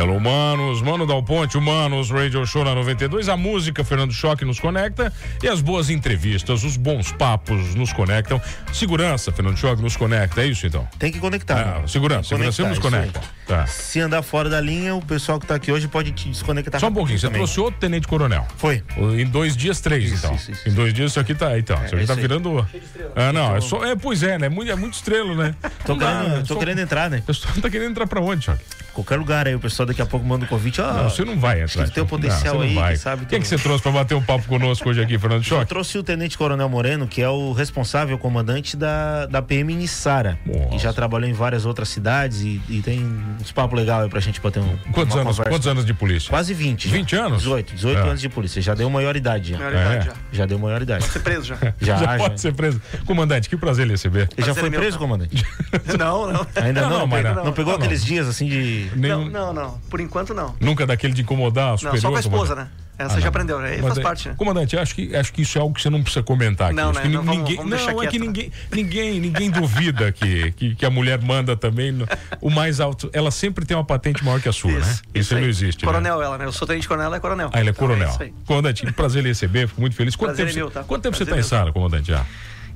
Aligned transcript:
Hello, 0.00 0.18
Manos, 0.18 0.80
Mano 0.80 1.06
Dal 1.06 1.22
Ponte, 1.22 1.58
Humanos, 1.58 2.08
Radio 2.08 2.46
Show 2.46 2.64
na 2.64 2.74
92. 2.74 3.28
A 3.28 3.36
música, 3.36 3.84
Fernando 3.84 4.14
Choque, 4.14 4.46
nos 4.46 4.58
conecta. 4.58 5.12
E 5.42 5.46
as 5.46 5.60
boas 5.60 5.90
entrevistas, 5.90 6.64
os 6.64 6.78
bons 6.78 7.12
papos 7.12 7.74
nos 7.74 7.92
conectam. 7.92 8.40
Segurança, 8.72 9.30
Fernando 9.30 9.58
Choque, 9.58 9.82
nos 9.82 9.98
conecta. 9.98 10.40
É 10.40 10.46
isso 10.46 10.66
então? 10.66 10.88
Tem 10.98 11.12
que 11.12 11.18
conectar. 11.18 11.82
Ah, 11.84 11.86
segurança, 11.86 12.30
segurança 12.30 12.52
sempre 12.52 12.70
nos 12.70 12.78
conecta. 12.78 13.20
Tá. 13.46 13.66
Se 13.66 14.00
andar 14.00 14.22
fora 14.22 14.48
da 14.48 14.58
linha, 14.58 14.94
o 14.94 15.02
pessoal 15.02 15.38
que 15.38 15.46
tá 15.46 15.56
aqui 15.56 15.70
hoje 15.70 15.86
pode 15.86 16.12
te 16.12 16.30
desconectar. 16.30 16.80
Só 16.80 16.88
um 16.88 16.94
pouquinho, 16.94 17.18
você 17.18 17.26
também. 17.26 17.40
trouxe 17.42 17.60
outro 17.60 17.78
tenente 17.78 18.08
coronel. 18.08 18.46
Foi. 18.56 18.82
Em 18.96 19.26
dois 19.26 19.54
dias, 19.54 19.80
três, 19.82 20.04
Isso, 20.04 20.24
então. 20.24 20.34
isso, 20.34 20.50
isso. 20.52 20.66
Em 20.66 20.72
dois 20.72 20.94
dias, 20.94 21.10
isso 21.10 21.20
aqui 21.20 21.34
tá. 21.34 21.58
Então, 21.58 21.76
isso 21.84 21.94
aqui 21.94 22.04
é 22.04 22.06
tá 22.06 22.14
virando. 22.14 22.66
Ah, 23.14 23.34
não, 23.34 23.54
é 23.54 23.60
só. 23.60 23.84
É, 23.84 23.94
pois 23.94 24.22
é, 24.22 24.38
né? 24.38 24.48
Muito, 24.48 24.70
é 24.72 24.76
muito 24.76 24.94
estrelo, 24.94 25.34
né? 25.34 25.54
Tô, 25.84 25.94
dá, 25.94 26.06
querendo, 26.06 26.28
né? 26.36 26.44
tô 26.46 26.54
Só- 26.54 26.60
querendo 26.60 26.78
entrar, 26.78 27.10
né? 27.10 27.18
O 27.18 27.22
pessoal 27.22 27.54
tá 27.60 27.68
querendo 27.68 27.90
entrar 27.90 28.06
pra 28.06 28.20
onde, 28.22 28.46
Choque? 28.46 28.62
Qualquer 28.94 29.16
lugar 29.16 29.46
aí, 29.46 29.54
o 29.54 29.60
pessoal 29.60 29.86
daqui 29.90 30.02
a 30.02 30.06
pouco 30.06 30.24
manda 30.26 30.44
um 30.44 30.48
convite. 30.48 30.80
Ó, 30.80 30.92
Não, 30.92 31.10
você 31.10 31.24
não 31.24 31.38
vai 31.38 31.62
entrar. 31.62 31.84
que 31.84 31.90
tem 31.92 32.02
um 32.02 32.06
potencial 32.06 32.54
Não, 32.54 32.62
aí, 32.62 32.74
vai. 32.74 32.88
quem 32.88 32.96
sabe 32.96 33.24
O 33.24 33.26
que, 33.26 33.36
é 33.36 33.38
que 33.40 33.46
você 33.46 33.58
trouxe 33.58 33.82
pra 33.82 33.92
bater 33.92 34.14
um 34.14 34.22
papo 34.22 34.46
conosco 34.46 34.88
hoje 34.88 35.00
aqui, 35.02 35.18
Fernando 35.18 35.40
Eu 35.40 35.44
Choque? 35.44 35.66
trouxe 35.66 35.98
o 35.98 36.02
Tenente 36.02 36.36
Coronel 36.38 36.68
Moreno, 36.68 37.06
que 37.06 37.20
é 37.22 37.28
o 37.28 37.52
responsável, 37.52 38.16
comandante 38.18 38.76
da, 38.76 39.26
da 39.26 39.42
PM 39.42 39.74
Nissara. 39.74 40.38
E 40.72 40.78
já 40.78 40.92
trabalhou 40.92 41.28
em 41.28 41.32
várias 41.32 41.66
outras 41.66 41.88
cidades 41.88 42.40
e, 42.42 42.60
e 42.68 42.80
tem 42.82 43.04
uns 43.40 43.52
papos 43.52 43.78
legais 43.78 44.04
aí 44.04 44.08
pra 44.08 44.20
gente 44.20 44.40
bater 44.40 44.60
um. 44.60 44.76
Quantos 44.92 45.14
uma 45.14 45.22
anos, 45.22 45.36
conversa. 45.36 45.50
quantos 45.50 45.66
anos 45.68 45.84
de 45.84 45.94
polícia? 45.94 46.30
Quase 46.30 46.54
20. 46.54 46.88
já. 46.88 46.94
20 46.96 47.16
anos? 47.16 47.38
18, 47.38 47.74
18 47.74 47.98
É. 47.98 48.02
anos 48.02 48.20
de 48.20 48.28
polícia. 48.28 48.62
Já 48.62 48.74
deu 48.74 48.88
maior 48.90 49.16
idade 49.16 49.50
já. 49.52 49.58
Maioridade 49.58 49.96
É. 49.96 50.02
já. 50.02 50.12
Já 50.32 50.46
deu 50.46 50.58
maior 50.58 50.80
idade. 50.82 51.04
Ser 51.04 51.20
preso 51.20 51.44
já. 51.46 51.56
Já, 51.80 51.96
já 51.96 52.06
já. 52.12 52.16
pode 52.18 52.40
ser 52.40 52.52
preso. 52.54 52.80
Comandante, 53.06 53.48
que 53.48 53.56
prazer 53.56 53.86
lhe 53.86 53.92
receber. 53.92 54.28
Ele 54.36 54.46
já 54.46 54.54
foi 54.54 54.68
é 54.68 54.70
meu, 54.70 54.80
preso, 54.80 54.96
tá? 54.96 55.02
comandante? 55.04 55.44
não, 55.98 56.32
não. 56.32 56.46
Ainda 56.56 56.82
Não, 56.82 56.90
não, 56.90 57.06
não, 57.06 57.22
não, 57.22 57.34
não. 57.34 57.44
não 57.46 57.52
pegou 57.52 57.72
Não, 57.72 57.78
não. 57.78 57.84
aqueles 57.86 58.04
dias 58.04 58.28
assim 58.28 58.46
de. 58.46 58.90
Nenhum, 58.96 59.28
Não, 59.30 59.52
não, 59.52 59.52
não. 59.52 59.79
Por 59.88 60.00
enquanto 60.00 60.34
não. 60.34 60.54
Nunca 60.60 60.86
daquele 60.86 61.12
de 61.14 61.22
incomodar 61.22 61.68
a 61.68 61.70
Não, 61.72 61.78
superior. 61.78 62.00
só 62.00 62.10
com 62.10 62.16
a 62.16 62.20
esposa, 62.20 62.54
comandante? 62.54 62.70
né? 62.76 62.84
Essa 63.00 63.14
Ah, 63.14 63.16
já 63.16 63.20
não. 63.22 63.28
aprendeu, 63.28 63.58
aí 63.60 63.76
Mas 63.78 63.86
faz 63.86 63.98
é- 63.98 64.02
parte, 64.02 64.28
né? 64.28 64.34
Comandante, 64.36 64.76
acho 64.76 64.94
que, 64.94 65.16
acho 65.16 65.32
que 65.32 65.40
isso 65.40 65.56
é 65.56 65.60
algo 65.62 65.74
que 65.74 65.80
você 65.80 65.88
não 65.88 66.02
precisa 66.02 66.22
comentar 66.22 66.66
aqui. 66.66 66.76
Não, 66.76 66.92
né? 66.92 67.00
que 67.00 67.08
Não, 67.08 67.22
vamos- 67.22 67.38
ninguém, 67.38 67.56
vamos 67.56 67.70
não, 67.70 67.76
deixar 67.78 67.92
é 68.04 68.06
que 68.08 68.18
né? 68.18 68.26
ninguém, 68.26 68.52
ninguém, 68.70 69.20
ninguém 69.20 69.50
duvida 69.50 70.12
que, 70.12 70.52
que, 70.52 70.74
que 70.74 70.84
a 70.84 70.90
mulher 70.90 71.18
manda 71.22 71.56
também 71.56 71.92
no- 71.92 72.06
o 72.42 72.50
mais 72.50 72.78
alto. 72.78 73.08
Ela 73.14 73.30
sempre 73.30 73.64
tem 73.64 73.74
uma 73.74 73.84
patente 73.86 74.22
maior 74.22 74.38
que 74.38 74.50
a 74.50 74.52
sua, 74.52 74.72
né? 74.72 74.98
Isso, 75.14 75.34
aí. 75.34 75.40
não 75.40 75.48
existe. 75.48 75.82
né? 75.82 75.90
Coronel 75.90 76.22
ela, 76.22 76.36
né? 76.36 76.44
Eu 76.44 76.52
sou 76.52 76.68
tenente 76.68 76.86
coronel, 76.86 77.06
ela 77.06 77.16
é 77.16 77.20
coronel. 77.20 77.48
Ah, 77.54 77.58
ele 77.60 77.70
é 77.70 77.72
Então, 77.72 77.86
coronel. 77.88 78.08
isso 78.10 78.22
aí. 78.22 78.34
comandante, 78.46 78.92
prazer 78.92 79.22
lhe 79.22 79.30
receber, 79.30 79.66
fico 79.66 79.80
muito 79.80 79.96
feliz. 79.96 80.14
Quanto 80.14 80.28
Prazer 80.36 80.46
tempo, 80.48 80.58
é 80.58 80.60
meu, 80.60 80.68
você, 80.68 80.74
tá? 80.74 80.84
quanto 80.84 81.02
tempo 81.02 81.16
você 81.16 81.22
está 81.22 81.36
em 81.36 81.40
é. 81.40 81.42
Sara, 81.42 81.72
comandante? 81.72 82.08
Já? 82.08 82.26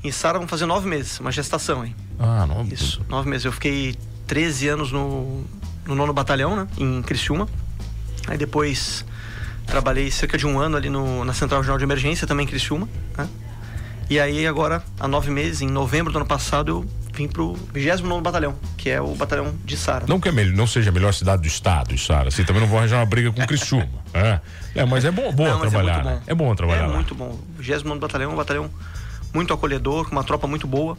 Em 0.02 0.10
Sara 0.10 0.38
vão 0.38 0.48
fazer 0.48 0.64
nove 0.64 0.88
meses, 0.88 1.20
uma 1.20 1.30
gestação, 1.32 1.84
hein? 1.84 1.94
Ah, 2.18 2.46
não. 2.46 2.64
Isso, 2.72 3.02
nove 3.10 3.28
meses. 3.28 3.44
Eu 3.44 3.52
fiquei 3.52 3.94
13 4.26 4.68
anos 4.68 4.90
no, 4.90 5.44
no 5.86 5.94
nono 5.94 6.12
batalhão, 6.12 6.56
né? 6.56 6.66
Em 6.78 7.02
Criciúma. 7.02 7.48
Aí 8.26 8.38
depois 8.38 9.04
trabalhei 9.66 10.10
cerca 10.10 10.36
de 10.36 10.46
um 10.46 10.58
ano 10.58 10.76
ali 10.76 10.88
no, 10.90 11.24
na 11.24 11.32
Central 11.32 11.60
Regional 11.60 11.78
de 11.78 11.84
Emergência, 11.84 12.26
também 12.26 12.44
em 12.44 12.48
Criciúma, 12.48 12.88
né? 13.16 13.28
E 14.08 14.20
aí 14.20 14.46
agora, 14.46 14.82
há 15.00 15.08
nove 15.08 15.30
meses, 15.30 15.62
em 15.62 15.68
novembro 15.68 16.12
do 16.12 16.18
ano 16.18 16.26
passado, 16.26 16.68
eu 16.68 16.86
vim 17.14 17.26
pro 17.26 17.54
29º 17.72 18.20
Batalhão, 18.20 18.54
que 18.76 18.90
é 18.90 19.00
o 19.00 19.14
batalhão 19.14 19.54
de 19.64 19.76
Sara. 19.78 20.04
Não 20.06 20.20
que 20.20 20.28
é 20.28 20.32
melhor, 20.32 20.54
não 20.54 20.66
seja 20.66 20.90
a 20.90 20.92
melhor 20.92 21.14
cidade 21.14 21.40
do 21.40 21.48
estado, 21.48 21.96
Sara. 21.96 22.28
Assim, 22.28 22.44
também 22.44 22.60
não 22.60 22.68
vou 22.68 22.78
arranjar 22.78 22.98
uma 22.98 23.06
briga 23.06 23.32
com 23.32 23.46
Criciúma. 23.46 23.88
É, 24.14 24.40
é 24.76 24.84
mas 24.84 25.04
é 25.04 25.10
bom, 25.10 25.32
bom 25.32 25.42
Não, 25.42 25.58
mas 25.58 25.70
trabalhar, 25.70 26.00
é 26.00 26.04
né? 26.04 26.14
bom. 26.14 26.22
É 26.28 26.34
bom 26.36 26.54
trabalhar 26.54 26.84
É 26.84 26.86
lá. 26.86 26.94
muito 26.94 27.16
bom. 27.16 27.30
O 27.30 27.44
29 27.58 27.98
Batalhão 27.98 28.30
é 28.30 28.32
um 28.32 28.36
batalhão 28.36 28.70
muito 29.32 29.52
acolhedor, 29.52 30.04
com 30.04 30.12
uma 30.12 30.22
tropa 30.22 30.46
muito 30.46 30.68
boa, 30.68 30.96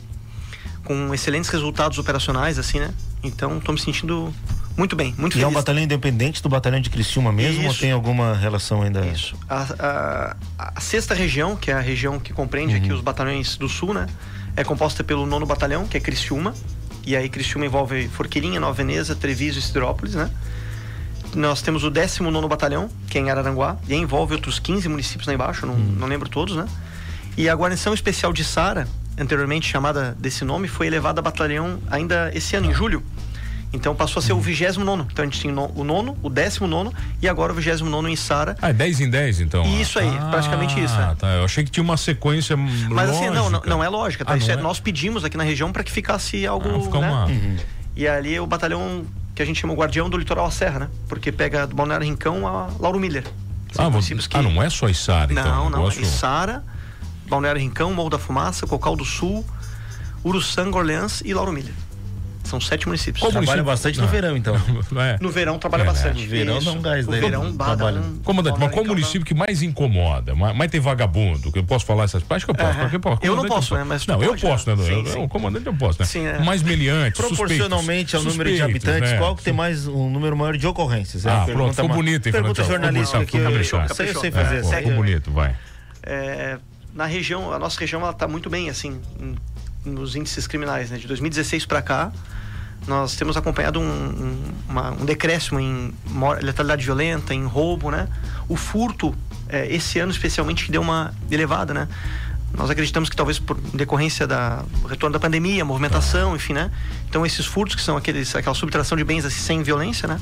com 0.84 1.14
excelentes 1.14 1.50
resultados 1.50 1.98
operacionais, 1.98 2.60
assim, 2.60 2.80
né? 2.82 2.94
Então, 3.24 3.58
tô 3.62 3.72
me 3.72 3.80
sentindo 3.80 4.34
muito 4.78 4.96
bem, 4.96 5.14
muito 5.18 5.34
E 5.34 5.40
é 5.40 5.42
feliz. 5.42 5.48
um 5.48 5.54
batalhão 5.54 5.84
independente 5.84 6.42
do 6.44 6.50
batalhão 6.50 6.80
de 6.82 6.90
Criciúma 6.90 7.32
mesmo 7.32 7.64
ou 7.66 7.72
Isso. 7.72 7.80
tem 7.80 7.92
alguma 7.92 8.36
relação 8.36 8.82
ainda? 8.82 9.06
Isso. 9.06 9.36
A, 9.50 9.66
a- 9.80 10.36
a 10.76 10.82
sexta 10.82 11.14
região, 11.14 11.56
que 11.56 11.72
é 11.72 11.74
a 11.74 11.80
região 11.80 12.20
que 12.20 12.34
compreende 12.34 12.76
aqui 12.76 12.90
Uhum. 12.90 12.96
os 12.96 13.02
batalhões 13.02 13.56
do 13.58 13.70
sul, 13.70 13.94
né? 13.94 14.08
É 14.56 14.64
composta 14.64 15.04
pelo 15.04 15.26
nono 15.26 15.46
batalhão, 15.46 15.86
que 15.88 15.98
é 15.98 16.00
Criciúma. 16.00 16.54
E 17.06 17.16
aí 17.16 17.30
Criciúma 17.30 17.66
envolve 17.66 18.08
Forquilinha, 18.10 18.60
Nova 18.60 18.74
Veneza, 18.74 19.16
Treviso 19.16 19.60
e 19.60 19.62
Siderópolis, 19.62 20.16
né? 20.16 20.30
Nós 21.36 21.62
temos 21.62 21.84
o 21.84 21.90
19 21.90 22.48
batalhão, 22.48 22.90
que 23.10 23.18
é 23.18 23.22
em 23.22 23.30
Araranguá, 23.30 23.78
e 23.88 23.94
aí 23.94 24.00
envolve 24.00 24.34
outros 24.34 24.58
15 24.58 24.88
municípios 24.88 25.28
lá 25.28 25.34
embaixo, 25.34 25.66
não, 25.66 25.74
Uhum. 25.74 25.96
não 26.00 26.08
lembro 26.08 26.30
todos, 26.30 26.56
né? 26.56 26.66
E 27.38 27.50
a 27.50 27.54
guarnição 27.54 27.94
especial 27.94 28.32
de 28.32 28.44
Sara, 28.44 28.88
anteriormente 29.20 29.68
chamada 29.70 30.16
desse 30.18 30.46
nome, 30.46 30.68
foi 30.70 30.88
elevada 30.88 31.20
a 31.20 31.24
batalhão 31.24 31.80
ainda 31.92 32.32
esse 32.34 32.56
ano, 32.56 32.72
em 32.72 32.74
julho. 32.74 33.04
Então 33.74 33.94
passou 33.94 34.20
a 34.22 34.24
ser 34.24 34.32
o 34.34 34.40
29. 34.40 35.04
Então 35.12 35.24
a 35.24 35.26
gente 35.28 35.40
tinha 35.40 35.52
o 35.52 35.56
no- 35.56 35.72
o 35.76 35.84
nono, 35.84 36.18
o 36.24 36.30
19 36.30 36.92
e 37.22 37.28
agora 37.28 37.52
o 37.52 37.56
29 37.56 38.10
em 38.10 38.16
Sara. 38.16 38.56
Ah, 38.62 38.70
é 38.70 38.74
10 38.74 39.02
em 39.02 39.10
10, 39.10 39.42
então? 39.42 39.66
Isso 39.80 40.00
aí, 40.00 40.10
praticamente 40.32 40.80
isso, 40.82 40.94
Ah, 40.98 41.12
é. 41.12 41.16
tá. 41.16 41.28
Eu 41.34 41.44
achei 41.46 41.64
que 41.64 41.70
tinha 41.72 41.84
uma 41.84 41.98
sequência 41.98 42.56
Mas 42.56 43.10
assim, 43.10 43.26
não, 43.26 43.34
não, 43.34 43.44
lógica. 43.50 43.70
não 43.70 43.84
é 43.84 43.90
lógica, 43.90 44.24
tá? 44.26 44.34
Ah, 44.34 44.38
Isso 44.38 44.48
não 44.48 44.56
é- 44.56 44.60
é? 44.60 44.62
nós 44.62 44.80
pedimos 44.80 45.26
aqui 45.26 45.36
na 45.36 45.44
região 45.44 45.72
para 45.74 45.84
que 45.84 45.92
ficasse 45.92 46.48
algo. 46.48 46.70
Ah, 46.74 46.80
ficar 46.82 47.00
né? 47.00 47.10
uma... 47.12 47.28
E 47.96 48.08
ali 48.08 48.36
é 48.36 48.42
o 48.42 48.48
batalhão 48.48 49.06
que 49.34 49.42
a 49.42 49.46
gente 49.46 49.60
chama 49.60 49.74
o 49.74 49.76
Guardião 49.76 50.10
do 50.10 50.18
Litoral 50.18 50.46
à 50.46 50.52
Serra, 50.52 50.80
né? 50.80 50.90
Porque 51.10 51.32
pega 51.32 51.68
do 51.68 51.76
Balneário 51.76 52.06
Rincão 52.06 52.48
a 52.48 52.70
Lauro 52.80 53.00
Miller. 53.00 53.26
Ah, 53.78 53.90
que- 53.92 54.38
ah, 54.38 54.42
não 54.42 54.64
é 54.64 54.70
só 54.70 54.88
Içara, 54.88 55.34
então. 55.34 55.44
Não, 55.44 55.70
não. 55.70 55.80
negócio- 55.80 56.02
Içara, 56.02 56.64
Balneário 57.28 57.60
Rincão, 57.60 57.94
Morro 57.94 58.10
da 58.12 58.18
Fumaça, 58.20 58.66
Cocal 58.66 58.96
do 58.96 59.04
Sul, 59.04 59.46
Uruçanga, 60.24 60.78
Orleans 60.78 61.22
e 61.26 61.34
Lauro 61.34 61.52
Miller. 61.52 61.74
São 62.46 62.62
sete 62.62 62.86
municípios. 62.88 63.20
Qual 63.20 63.32
Trabalha 63.32 63.64
município? 63.64 63.66
bastante 63.66 63.98
Não. 63.98 64.06
no 64.06 64.12
verão, 64.12 64.38
então. 64.38 64.56
É. 65.02 65.18
No 65.20 65.30
verão 65.30 65.58
trabalha 65.60 65.82
É, 65.82 65.86
né? 65.86 65.92
bastante. 65.92 66.22
No 66.24 66.28
verão 66.30 66.58
Isso. 66.58 66.66
dá 66.66 66.72
um 66.72 66.82
gás 66.82 67.08
daí, 67.08 67.20
verão 67.20 67.44
no 67.46 67.52
dá 67.54 67.66
trabalho. 67.66 68.02
um- 68.02 68.18
Comandante, 68.20 68.60
mas 68.60 68.72
qual 68.72 68.86
município 68.86 69.26
que 69.26 69.34
mais 69.34 69.62
incomoda? 69.62 70.36
Mais, 70.36 70.56
mais 70.56 70.72
tem 70.72 70.80
vagabundo? 70.80 71.52
Que 71.52 71.60
eu 71.60 71.64
posso 71.64 71.86
falar 71.86 72.04
essas 72.06 72.24
Acho 72.30 72.46
que 72.46 72.52
eu 72.52 72.56
posso. 72.56 72.80
É. 72.80 73.00
porque, 73.00 73.28
Eu 73.28 73.36
não 73.36 73.46
posso, 73.46 73.74
né? 73.76 73.84
Mas 73.84 74.06
não, 74.08 74.22
eu 74.22 74.30
pode, 74.30 74.42
posso, 74.42 74.70
né? 74.70 74.76
né? 74.76 74.82
Eu- 74.84 74.86
Sim, 74.88 75.00
eu- 75.00 75.06
sim. 75.14 75.20
O 75.24 75.28
comandante 75.28 75.66
eu 75.66 75.74
posso, 75.74 76.00
né? 76.02 76.06
Sim, 76.06 76.26
é. 76.26 76.40
Mais 76.40 76.62
meliante, 76.62 77.18
Proporcionalmente 77.18 78.16
ao 78.16 78.24
número 78.24 78.54
de 78.54 78.62
habitantes, 78.62 79.12
né? 79.12 79.18
qual 79.18 79.36
que 79.36 79.44
tem 79.44 79.54
mais 79.54 79.88
um 79.88 80.10
número 80.10 80.36
maior 80.38 80.56
de 80.58 80.68
ocorrências? 80.68 81.26
É 81.26 81.30
Ah, 81.32 81.46
pronto, 81.46 81.74
ficou 81.74 81.90
bonito, 81.90 82.28
hein, 82.28 82.32
Pergunta 82.32 82.62
ficou 82.64 82.76
eu 83.90 83.96
sei, 83.96 84.10
eu 84.10 84.20
sei 84.20 84.32
fazer. 84.32 84.58
É, 84.58 84.78
ficou 84.78 84.94
bonito, 84.94 85.32
vai. 85.32 85.56
Na 86.94 87.06
região, 87.06 87.52
a 87.52 87.60
nossa 87.60 87.78
região 87.80 88.02
ela 88.02 88.12
está 88.12 88.26
muito 88.28 88.50
bem 88.50 88.70
assim 88.70 89.02
em- 89.20 89.36
nos 89.86 90.16
índices 90.16 90.48
criminais, 90.48 90.90
né? 90.90 90.98
De 90.98 91.08
2016 91.08 91.66
para 91.66 91.82
cá, 91.82 92.12
nós 92.88 93.16
temos 93.16 93.38
acompanhado 93.38 93.80
um, 93.80 93.84
um, 93.84 94.44
uma- 94.70 94.92
um 94.92 95.06
decréscimo 95.06 95.60
em 95.60 95.94
letalidade 96.42 96.84
violenta, 96.86 97.34
em 97.34 97.46
roubo, 97.46 97.90
né? 97.92 98.08
O 98.48 98.56
furto, 98.56 99.16
é, 99.48 99.74
esse 99.74 100.00
ano 100.00 100.12
especialmente, 100.12 100.66
que 100.66 100.72
deu 100.72 100.82
uma 100.82 101.14
elevada, 101.32 101.74
né? 101.74 101.88
Nós 102.54 102.70
acreditamos 102.70 103.10
que 103.10 103.16
talvez 103.16 103.38
por 103.38 103.58
decorrência 103.74 104.26
da 104.26 104.64
retorno 104.88 105.14
da 105.14 105.20
pandemia, 105.20 105.66
movimentação, 105.66 106.36
enfim, 106.36 106.54
né? 106.54 106.72
Então 107.10 107.26
esses 107.26 107.46
furtos 107.46 107.76
que 107.76 107.82
são 107.82 107.98
aqueles 107.98 108.34
aquela 108.36 108.56
subtração 108.56 108.98
de 108.98 109.04
bens 109.04 109.26
assim, 109.26 109.40
sem 109.40 109.64
violência, 109.64 110.08
né? 110.08 110.20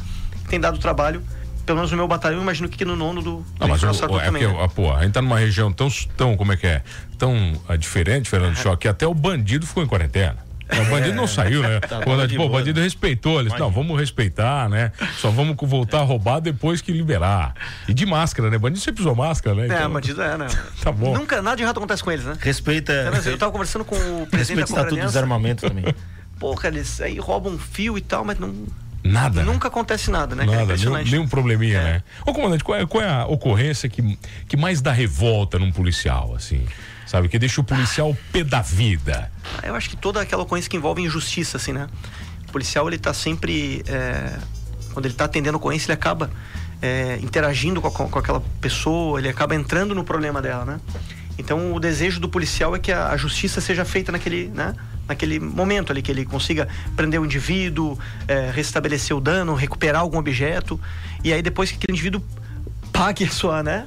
Tem 0.50 0.60
dado 0.60 0.80
trabalho, 0.80 1.22
pelo 1.66 1.78
menos 1.78 1.92
no 1.92 1.98
meu 1.98 2.08
batalhão, 2.08 2.38
eu 2.38 2.44
imagino 2.44 2.68
que 2.70 2.84
no 2.86 2.96
nono 2.96 3.22
do, 3.22 3.38
do 3.38 3.46
Ah, 3.60 3.68
mas 3.68 3.84
o, 3.84 3.88
é 3.88 3.94
também. 3.94 4.44
porque, 4.44 4.48
né? 4.48 4.70
pô, 4.76 4.94
a 4.94 5.04
gente 5.04 5.14
tá 5.14 5.22
numa 5.22 5.38
região 5.38 5.72
tão, 5.72 5.88
tão 6.18 6.36
como 6.36 6.54
é 6.54 6.58
que 6.58 6.68
é? 6.68 6.84
Tão 7.18 7.54
ah, 7.68 7.76
diferente, 7.76 8.30
Fernando 8.30 8.56
Choque, 8.56 8.84
que 8.84 8.88
até 8.88 9.08
o 9.08 9.14
bandido 9.14 9.66
ficou 9.66 9.84
em 9.84 9.88
quarentena. 9.88 10.38
O 10.82 10.86
bandido 10.90 11.16
não 11.16 11.28
saiu, 11.28 11.62
né? 11.62 11.80
Tá 11.88 12.02
Quando, 12.02 12.36
pô, 12.36 12.46
o 12.46 12.50
bandido 12.50 12.80
respeitou, 12.80 13.40
eles, 13.40 13.54
não, 13.60 13.70
vamos 13.70 14.00
respeitar, 14.00 14.70
né? 14.70 14.92
Só 15.18 15.30
vamos 15.30 15.56
voltar 15.62 16.00
a 16.00 16.04
roubar 16.04 16.40
depois 16.40 16.82
que 16.82 16.92
liberar. 16.92 17.54
E 17.88 17.94
de 17.94 18.06
máscara, 18.06 18.50
né? 18.50 18.58
Bandido 18.58 18.80
sempre 18.80 19.02
usou 19.02 19.16
máscara, 19.16 19.56
né? 19.56 19.64
É, 19.64 19.78
Então, 19.78 19.92
bandido 19.92 20.22
é, 20.22 20.38
né? 20.38 20.48
Tá 20.82 20.92
bom. 20.92 21.16
Nunca, 21.16 21.42
nada 21.42 21.58
de 21.58 21.64
errado 21.64 21.78
acontece 21.78 22.04
com 22.04 22.12
eles, 22.12 22.26
né? 22.26 22.36
Respeita, 22.40 22.92
Eu 23.26 23.38
tava 23.38 23.52
conversando 23.52 23.86
com 23.86 23.96
o 23.96 24.28
presidente 24.28 24.60
respeita 24.60 24.72
o 24.72 24.76
da 24.76 24.82
estatuto 24.82 24.96
do 25.02 25.08
desarmamento 25.08 25.68
também. 25.68 25.86
Pô, 26.40 26.56
cara, 26.56 26.76
eles 26.76 27.00
aí 27.00 27.20
roubam 27.20 27.54
um 27.54 27.60
fio 27.60 27.98
e 27.98 28.02
tal, 28.02 28.26
mas 28.26 28.40
não, 28.40 28.54
Nada. 29.04 29.44
né? 29.44 29.52
nunca 29.52 29.68
acontece 29.68 30.10
nada, 30.10 30.36
né? 30.36 30.44
Nada, 30.46 30.52
nenhum, 30.58 30.64
Impressionante. 30.66 31.12
nenhum 31.12 31.28
probleminha, 31.28 31.78
É. 31.80 31.84
né? 31.84 32.04
Ô, 32.26 32.34
comandante, 32.34 32.64
qual 32.64 32.78
é, 32.80 32.86
qual 32.86 33.04
é 33.04 33.10
a 33.10 33.26
ocorrência 33.26 33.90
que, 33.90 34.18
que 34.48 34.56
mais 34.56 34.82
dá 34.82 34.92
revolta 34.92 35.60
num 35.60 35.72
policial, 35.72 36.34
assim? 36.36 36.66
Sabe? 37.06 37.28
Que 37.28 37.38
deixa 37.38 37.60
o 37.60 37.64
policial 37.64 38.16
pé 38.32 38.44
da 38.44 38.62
vida. 38.62 39.30
Eu 39.62 39.76
acho 39.76 39.90
que 39.90 39.98
toda 39.98 40.22
aquela 40.22 40.44
ocorrência 40.44 40.70
que 40.70 40.78
envolve 40.78 41.02
injustiça, 41.02 41.58
assim, 41.58 41.74
né? 41.74 41.88
O 42.48 42.52
policial, 42.54 42.88
ele 42.88 42.98
tá 42.98 43.14
sempre. 43.14 43.84
é, 43.88 44.38
quando 44.94 45.06
ele 45.06 45.14
tá 45.16 45.26
atendendo 45.26 45.58
a 45.58 45.60
ocorrência, 45.60 45.88
ele 45.88 45.94
acaba 45.94 46.30
é, 46.82 47.18
interagindo 47.22 47.82
com, 47.82 47.88
a- 47.88 48.08
com 48.10 48.20
aquela 48.20 48.42
pessoa, 48.62 49.20
ele 49.20 49.28
acaba 49.30 49.54
entrando 49.56 49.94
no 49.96 50.04
problema 50.04 50.42
dela, 50.42 50.64
né? 50.66 50.80
Então, 51.38 51.74
o 51.74 51.80
desejo 51.80 52.20
do 52.20 52.30
policial 52.30 52.76
é 52.76 52.80
que 52.80 52.92
a, 52.92 53.08
a 53.10 53.18
justiça 53.18 53.60
seja 53.60 53.84
feita 53.84 54.12
naquele, 54.12 54.48
né? 54.50 54.76
Naquele 55.08 55.40
momento 55.40 55.92
ali, 55.92 56.02
que 56.02 56.12
ele 56.12 56.26
consiga 56.26 56.68
prender 56.96 57.20
o 57.20 57.26
indivíduo, 57.26 57.98
é, 58.28 58.50
restabelecer 58.52 59.16
o 59.16 59.20
dano, 59.20 59.54
recuperar 59.54 60.02
algum 60.02 60.18
objeto. 60.18 60.80
E 61.24 61.34
aí, 61.34 61.42
depois 61.42 61.70
que 61.72 61.78
aquele 61.78 61.92
indivíduo 61.94 62.24
pague 62.92 63.24
a 63.26 63.30
sua, 63.30 63.64
né? 63.64 63.86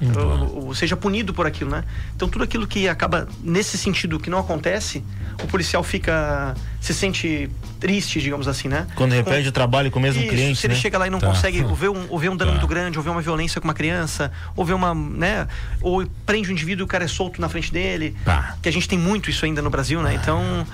Ou, 0.53 0.67
ou 0.67 0.75
seja 0.75 0.97
punido 0.97 1.33
por 1.33 1.47
aquilo, 1.47 1.71
né? 1.71 1.85
Então 2.17 2.29
tudo 2.29 2.43
aquilo 2.43 2.67
que 2.67 2.89
acaba 2.89 3.29
nesse 3.41 3.79
sentido 3.79 4.19
que 4.19 4.29
não 4.29 4.39
acontece, 4.41 5.01
o 5.43 5.47
policial 5.47 5.83
fica 5.85 6.57
se 6.81 6.93
sente 6.93 7.49
triste, 7.79 8.21
digamos 8.21 8.49
assim, 8.49 8.67
né? 8.67 8.85
Quando 8.97 9.13
repete 9.13 9.45
Com- 9.45 9.49
o 9.49 9.53
trabalho 9.53 9.91
com 9.93 10.01
o 10.01 10.03
mesmo 10.03 10.21
Isso, 10.23 10.31
cliente, 10.31 10.59
se 10.61 10.67
ele 10.67 10.75
né? 10.75 10.81
chega 10.81 10.99
lá 10.99 11.07
e 11.07 11.11
não 11.11 11.21
Tá. 11.21 11.29
consegue, 11.29 11.63
ou 11.63 11.75
vê, 11.77 11.89
um, 11.89 12.05
ou 12.11 12.19
vê 12.19 12.29
um 12.29 12.37
dano 12.37 12.51
Tá. 12.51 12.57
muito 12.59 12.67
grande, 12.69 12.99
ou 12.99 13.05
vê 13.05 13.09
uma 13.09 13.23
violência 13.23 13.61
com 13.61 13.69
uma 13.69 13.75
criança, 13.75 14.33
ou 14.57 14.65
vê 14.65 14.73
uma, 14.73 14.93
né? 14.93 15.47
Ou 15.81 16.05
prende 16.27 16.49
o 16.49 16.53
indivíduo 16.53 16.83
e 16.83 16.85
o 16.85 16.89
cara 16.89 17.05
é 17.05 17.09
solto 17.09 17.41
na 17.41 17.49
frente 17.49 17.73
dele. 17.73 18.17
Tá. 18.25 18.57
Que 18.61 18.69
a 18.69 18.73
gente 18.73 18.89
tem 18.89 18.99
muito 18.99 19.31
isso 19.31 19.45
ainda 19.45 19.63
no 19.63 19.71
Brasil, 19.71 20.03
né? 20.03 20.15
Então, 20.15 20.67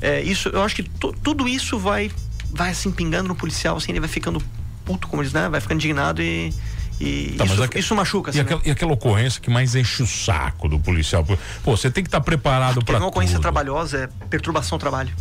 é, 0.00 0.20
isso, 0.22 0.48
eu 0.50 0.62
acho 0.62 0.74
que 0.76 0.82
tu- 0.82 1.14
tudo 1.22 1.48
isso 1.48 1.78
vai, 1.78 2.10
vai 2.50 2.70
assim, 2.70 2.90
pingando 2.90 3.28
no 3.28 3.34
policial, 3.34 3.76
assim, 3.76 3.92
ele 3.92 4.00
vai 4.00 4.08
ficando 4.08 4.42
puto, 4.84 5.08
como 5.08 5.22
eles, 5.22 5.32
né? 5.32 5.48
Vai 5.48 5.60
ficando 5.60 5.78
indignado 5.78 6.22
e. 6.22 6.52
e 7.00 7.34
Tá, 7.36 7.44
isso, 7.44 7.68
isso 7.76 7.94
machuca, 7.94 8.30
E 8.30 8.30
assim, 8.30 8.38
né? 8.38 8.44
aquela, 8.44 8.60
e 8.64 8.70
aquela 8.70 8.92
ocorrência 8.92 9.40
que 9.40 9.50
mais 9.50 9.74
enche 9.74 10.02
o 10.02 10.06
saco 10.06 10.68
do 10.68 10.78
policial? 10.78 11.24
Pô, 11.64 11.76
você 11.76 11.90
tem 11.90 12.04
que 12.04 12.08
estar 12.08 12.20
preparado 12.20 12.74
Porque 12.74 12.92
para 12.92 13.00
uma 13.00 13.08
ocorrência 13.08 13.34
tudo. 13.36 13.42
trabalhosa 13.42 13.98
é 14.04 14.26
perturbação 14.28 14.76
ao 14.76 14.80
trabalho. 14.80 15.12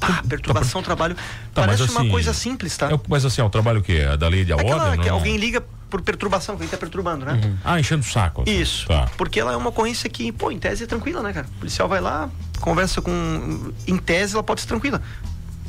Pá, 0.00 0.20
perturbação 0.28 0.80
ao 0.80 0.84
trabalho. 0.84 1.14
Tá, 1.54 1.62
Parece 1.62 1.84
assim, 1.84 1.92
uma 1.92 2.08
coisa 2.10 2.34
simples, 2.34 2.76
tá? 2.76 2.90
É 2.90 3.00
mas 3.08 3.24
assim, 3.24 3.40
é 3.40 3.44
o 3.44 3.50
trabalho 3.50 3.80
que 3.82 3.96
é 3.98 4.16
da 4.16 4.26
lei 4.28 4.44
de 4.44 4.52
Aquela 4.52 4.82
ordem, 4.86 5.00
que 5.00 5.08
não? 5.08 5.14
alguém 5.14 5.36
liga 5.36 5.62
por 5.88 6.00
perturbação, 6.02 6.56
que 6.56 6.62
ele 6.62 6.70
tá 6.70 6.76
perturbando, 6.76 7.24
né? 7.24 7.38
Ah, 7.62 7.78
enchendo 7.78 8.00
o 8.02 8.06
saco. 8.10 8.42
Isso. 8.46 8.88
Tá. 8.88 9.08
Porque 9.16 9.38
ela 9.38 9.52
é 9.52 9.56
uma 9.56 9.68
ocorrência 9.68 10.10
que, 10.10 10.32
pô, 10.32 10.50
em 10.50 10.58
tese 10.58 10.82
é 10.82 10.86
tranquila, 10.88 11.22
né, 11.22 11.32
cara? 11.32 11.46
O 11.46 11.58
policial 11.60 11.86
vai 11.88 12.00
lá, 12.00 12.28
conversa 12.62 13.02
com. 13.02 13.72
Em 13.86 13.96
tese, 13.98 14.34
ela 14.34 14.42
pode 14.42 14.60
ser 14.62 14.66
tranquila. 14.68 15.02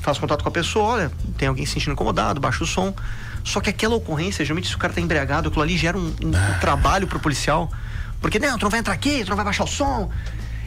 Faz 0.01 0.18
contato 0.18 0.44
com 0.44 0.50
a 0.50 0.51
pessoa, 0.51 0.86
olha, 0.86 1.12
tem 1.38 1.48
alguém 1.48 1.66
se 1.66 1.74
sentindo 1.74 1.94
incomodado, 1.94 2.40
baixa 2.40 2.63
o 2.63 2.68
som. 2.68 2.94
Só 3.44 3.60
que 3.60 3.69
aquela 3.69 3.95
ocorrência, 3.95 4.44
geralmente, 4.45 4.68
se 4.69 4.75
o 4.75 4.78
cara 4.78 4.94
tá 4.94 5.01
embriagado, 5.01 5.50
aquilo 5.50 5.62
ali 5.63 5.78
gera 5.78 5.98
um, 5.98 6.13
um- 6.24 6.30
um 6.30 6.60
trabalho 6.62 7.07
pro 7.07 7.19
policial. 7.19 7.69
Porque, 8.22 8.40
não, 8.40 8.57
tu 8.57 8.63
não 8.63 8.69
vai 8.69 8.80
entrar 8.80 8.94
aqui, 8.94 9.24
tu 9.24 9.30
não 9.30 9.36
vai 9.36 9.44
baixar 9.45 9.66
o 9.66 9.68
som. 9.68 10.10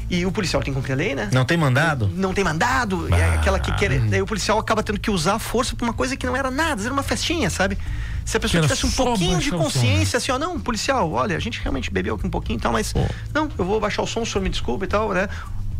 E 0.09 0.25
o 0.25 0.31
policial 0.31 0.63
tem 0.63 0.73
que 0.73 0.79
cumprir 0.79 0.93
a 0.93 0.97
lei, 0.97 1.15
né? 1.15 1.29
Não 1.33 1.45
tem 1.45 1.57
mandado? 1.57 2.09
não 2.15 2.33
tem 2.33 2.45
mandado, 2.45 3.09
Ah. 3.11 3.17
é 3.19 3.35
aquela 3.35 3.59
que 3.59 3.73
quer. 3.75 3.99
Daí 4.01 4.23
o 4.23 4.27
policial 4.27 4.59
acaba 4.59 4.83
tendo 4.83 5.01
que 5.01 5.11
usar 5.11 5.35
a 5.35 5.39
força 5.39 5.75
pra 5.75 5.85
uma 5.85 5.93
coisa 5.95 6.17
que 6.17 6.25
não 6.27 6.37
era 6.37 6.51
nada, 6.51 6.81
era 6.83 6.93
uma 6.93 7.03
festinha, 7.03 7.51
sabe? 7.51 7.77
Se 8.25 8.37
a 8.37 8.41
pessoa 8.41 8.63
tivesse 8.63 8.87
um 8.87 8.91
pouquinho 8.91 9.39
de 9.39 9.49
o 9.49 9.53
som, 9.53 9.59
consciência, 9.59 10.17
assim, 10.19 10.31
ó, 10.33 10.39
não, 10.39 10.61
policial, 10.61 11.11
olha, 11.13 11.37
a 11.37 11.41
gente 11.41 11.61
realmente 11.61 11.91
bebeu 11.91 12.15
aqui 12.15 12.27
um 12.27 12.31
pouquinho 12.31 12.59
e 12.59 12.61
tal, 12.61 12.73
mas 12.73 12.93
Pô. 12.93 13.01
não, 13.35 13.49
eu 13.59 13.65
vou 13.65 13.81
baixar 13.81 14.03
o 14.03 14.07
som, 14.07 14.21
o 14.23 14.27
senhor 14.27 14.43
me 14.43 14.49
desculpa 14.49 14.85
e 14.85 14.89
tal, 14.89 15.13
né? 15.13 15.29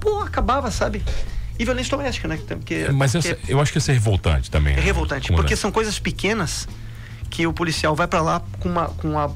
Pô, 0.01 0.21
acabava, 0.21 0.71
sabe? 0.71 1.03
E 1.59 1.65
violência 1.65 1.97
doméstica, 1.97 2.29
né? 2.29 2.39
Porque, 2.47 2.89
Mas 2.93 3.13
porque 3.13 3.29
essa- 3.29 3.39
eu 3.49 3.61
acho 3.61 3.73
que 3.73 3.79
isso 3.79 3.91
é 3.91 3.95
revoltante 3.95 4.51
também. 4.51 4.75
é 4.75 4.77
né? 4.77 4.83
revoltante, 4.83 5.33
porque 5.33 5.57
são 5.57 5.73
coisas 5.73 5.99
pequenas 5.99 6.69
que 7.31 7.47
o 7.47 7.53
policial 7.53 7.95
vai 7.97 8.07
pra 8.07 8.21
lá 8.21 8.43
com 8.61 8.69
uma, 8.69 8.89
com 8.89 9.09
uma 9.13 9.35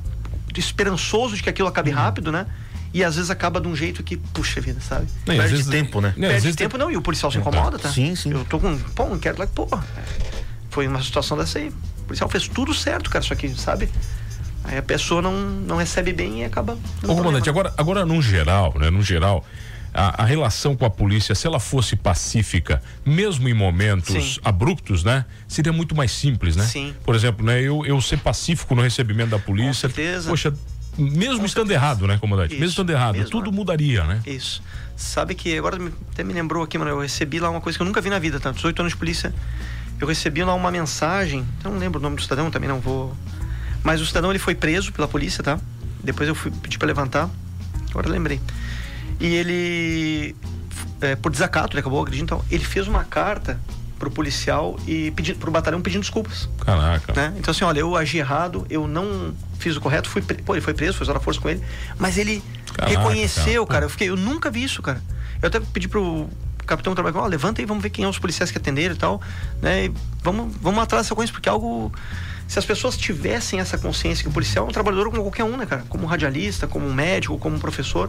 esperançoso 0.57 1.37
de 1.37 1.43
que 1.43 1.49
aquilo 1.49 1.67
Uhum. 1.67 1.73
acabe 1.73 1.91
rápido, 1.91 2.31
né? 2.33 2.47
E 2.93 3.05
às 3.05 3.15
vezes 3.15 3.31
acaba 3.31 3.61
de 3.61 3.69
um 3.69 3.77
jeito 3.77 4.03
que, 4.03 4.17
puxa 4.17 4.61
vida, 4.61 4.81
sabe? 4.81 5.07
Não, 5.25 5.35
às 5.35 5.41
Perde 5.41 5.57
vezes- 5.57 5.71
tempo, 5.71 6.01
né? 6.01 6.12
Não, 6.17 6.27
às 6.29 6.43
Perde 6.43 6.57
tempo 6.57 6.77
tem- 6.77 6.81
não, 6.87 6.91
e 6.93 6.97
o 6.97 7.03
policial 7.03 7.31
se 7.31 7.39
incomoda, 7.39 7.79
tá? 7.79 7.89
Sim, 7.89 8.15
sim. 8.17 8.33
Eu 8.33 8.45
tô 8.45 8.59
com, 8.59 8.77
pô, 8.79 9.05
um 9.05 9.15
inquérito 9.17 9.39
lá 9.39 9.47
que, 9.47 9.53
pô, 9.55 9.69
foi 10.71 10.89
uma 10.89 11.01
situação 11.03 11.37
dessa 11.39 11.59
aí. 11.59 11.69
O 12.01 12.03
policial 12.05 12.29
fez 12.29 12.49
tudo 12.49 12.75
certo, 12.75 13.09
cara, 13.09 13.25
só 13.25 13.35
que, 13.37 13.49
sabe? 13.51 13.89
Aí 14.65 14.77
a 14.77 14.83
pessoa 14.83 15.23
não, 15.23 15.33
não 15.33 15.77
recebe 15.77 16.13
bem 16.13 16.41
e 16.43 16.45
acaba. 16.45 16.77
Ô, 17.05 17.15
comandante, 17.15 17.49
agora, 17.49 17.73
agora 17.79 18.05
no 18.05 18.21
geral, 18.21 18.75
né? 18.79 18.91
No 18.91 19.03
geral, 19.03 19.45
a, 19.93 20.23
a 20.23 20.25
relação 20.25 20.77
com 20.77 20.85
a 20.85 20.91
polícia, 20.91 21.35
se 21.35 21.47
ela 21.47 21.61
fosse 21.61 21.97
pacífica, 21.97 22.83
mesmo 23.05 23.49
em 23.49 23.55
momentos 23.55 24.35
Sim. 24.35 24.41
abruptos, 24.45 25.05
né? 25.05 25.25
Seria 25.49 25.73
muito 25.73 25.95
mais 25.95 26.13
simples, 26.13 26.57
né? 26.57 26.65
Sim. 26.65 26.95
Por 27.05 27.15
exemplo, 27.15 27.45
né? 27.45 27.61
Eu, 27.61 27.85
eu 27.85 28.01
ser 28.01 28.19
pacífico 28.19 28.75
no 28.75 28.83
recebimento 28.83 29.31
da 29.31 29.39
polícia. 29.39 29.89
Com 29.89 29.95
certeza. 29.95 30.31
Poxa, 30.31 30.55
mesmo 30.97 31.41
Com 31.41 31.47
estando 31.47 31.69
certeza. 31.69 31.73
errado, 31.75 32.07
né, 32.07 32.19
comandante? 32.19 32.53
Isso, 32.53 32.61
mesmo 32.61 32.71
estando 32.71 32.91
errado, 32.91 33.17
mesmo, 33.17 33.31
tudo 33.31 33.51
né? 33.51 33.57
mudaria, 33.57 34.05
né? 34.05 34.21
Isso. 34.27 34.63
Sabe 34.97 35.35
que 35.35 35.57
agora 35.57 35.79
até 36.13 36.23
me 36.23 36.33
lembrou 36.33 36.63
aqui, 36.63 36.77
mano, 36.77 36.91
eu 36.91 37.01
recebi 37.01 37.41
lá 37.41 37.49
uma 37.49 37.61
coisa 37.61 37.79
que 37.79 37.83
eu 37.83 37.87
nunca 37.87 38.01
vi 38.01 38.11
na 38.11 38.19
vida, 38.19 38.39
tá? 38.39 38.51
18 38.53 38.81
anos 38.81 38.93
de 38.93 38.99
polícia. 38.99 39.33
Eu 39.99 40.07
recebi 40.07 40.43
lá 40.43 40.55
uma 40.55 40.71
mensagem, 40.71 41.45
eu 41.65 41.71
não 41.71 41.79
lembro 41.79 42.01
o 42.01 42.03
nome 42.03 42.17
do 42.17 42.23
cidadão, 42.23 42.51
também 42.51 42.69
não 42.69 42.81
vou. 42.81 43.15
Mas 43.83 44.01
o 44.01 44.07
cidadão 44.07 44.31
ele 44.31 44.39
foi 44.39 44.55
preso 44.55 44.93
pela 44.93 45.09
polícia, 45.09 45.43
tá? 45.43 45.59
Depois 46.03 46.29
eu 46.29 46.35
fui 46.35 46.51
pedir 46.51 46.79
pra 46.79 46.87
levantar. 46.87 47.29
Agora 47.91 48.07
eu 48.09 48.13
lembrei. 48.13 48.41
E 49.20 49.26
ele 49.26 50.37
é, 51.00 51.17
por 51.17 51.31
desacato, 51.31 51.75
ele 51.75 51.81
acabou 51.81 52.00
agredindo, 52.00 52.25
então 52.25 52.44
ele 52.50 52.64
fez 52.64 52.88
uma 52.88 53.05
carta 53.05 53.61
pro 53.99 54.11
policial 54.11 54.78
e 54.87 55.11
pedindo 55.11 55.38
pro 55.38 55.50
batalhão 55.50 55.81
pedindo 55.82 56.00
desculpas. 56.00 56.49
Caraca. 56.64 57.12
Né? 57.12 57.34
Então, 57.38 57.52
assim, 57.52 57.64
olha, 57.64 57.81
eu 57.81 57.94
agi 57.94 58.19
errado, 58.19 58.67
eu 58.70 58.88
não 58.88 59.34
fiz 59.58 59.76
o 59.76 59.81
correto, 59.81 60.08
fui 60.08 60.22
pô, 60.22 60.55
ele 60.55 60.62
foi 60.62 60.72
preso, 60.72 60.96
foi 60.96 61.05
usar 61.05 61.17
a 61.17 61.20
força 61.20 61.38
com 61.38 61.50
ele, 61.50 61.62
mas 61.99 62.17
ele 62.17 62.43
Caraca, 62.75 62.99
reconheceu, 62.99 63.67
cara. 63.67 63.75
cara. 63.75 63.84
Eu, 63.84 63.90
fiquei, 63.90 64.08
eu 64.08 64.17
nunca 64.17 64.50
vi 64.50 64.64
isso, 64.64 64.81
cara. 64.81 65.02
Eu 65.43 65.49
até 65.49 65.61
pedi 65.61 65.87
pro 65.87 66.28
capitão 66.67 66.93
que 66.93 66.96
trabalha 66.96 67.12
com, 67.12 67.20
ó, 67.20 67.26
levanta 67.26 67.61
aí, 67.61 67.67
vamos 67.67 67.82
ver 67.82 67.90
quem 67.90 68.05
é 68.05 68.08
os 68.08 68.19
policiais 68.19 68.50
que 68.50 68.56
atenderam 68.56 68.94
e 68.94 68.99
tal, 68.99 69.20
né? 69.61 69.87
E 69.87 69.93
vamos, 70.22 70.55
vamos 70.62 70.82
atrás 70.82 71.05
dessa 71.05 71.14
coisa, 71.14 71.31
porque 71.31 71.49
é 71.49 71.52
algo. 71.52 71.93
Se 72.50 72.58
as 72.58 72.64
pessoas 72.64 72.97
tivessem 72.97 73.61
essa 73.61 73.79
consciência 73.79 74.25
que 74.25 74.29
o 74.29 74.32
policial 74.32 74.64
é 74.67 74.69
um 74.69 74.73
trabalhador 74.73 75.08
como 75.08 75.23
qualquer 75.23 75.44
um, 75.44 75.56
né, 75.56 75.67
cara? 75.67 75.85
Como 75.88 76.02
um 76.02 76.06
radialista, 76.08 76.67
como 76.67 76.85
um 76.85 76.93
médico, 76.93 77.38
como 77.38 77.55
um 77.55 77.61
professor, 77.61 78.08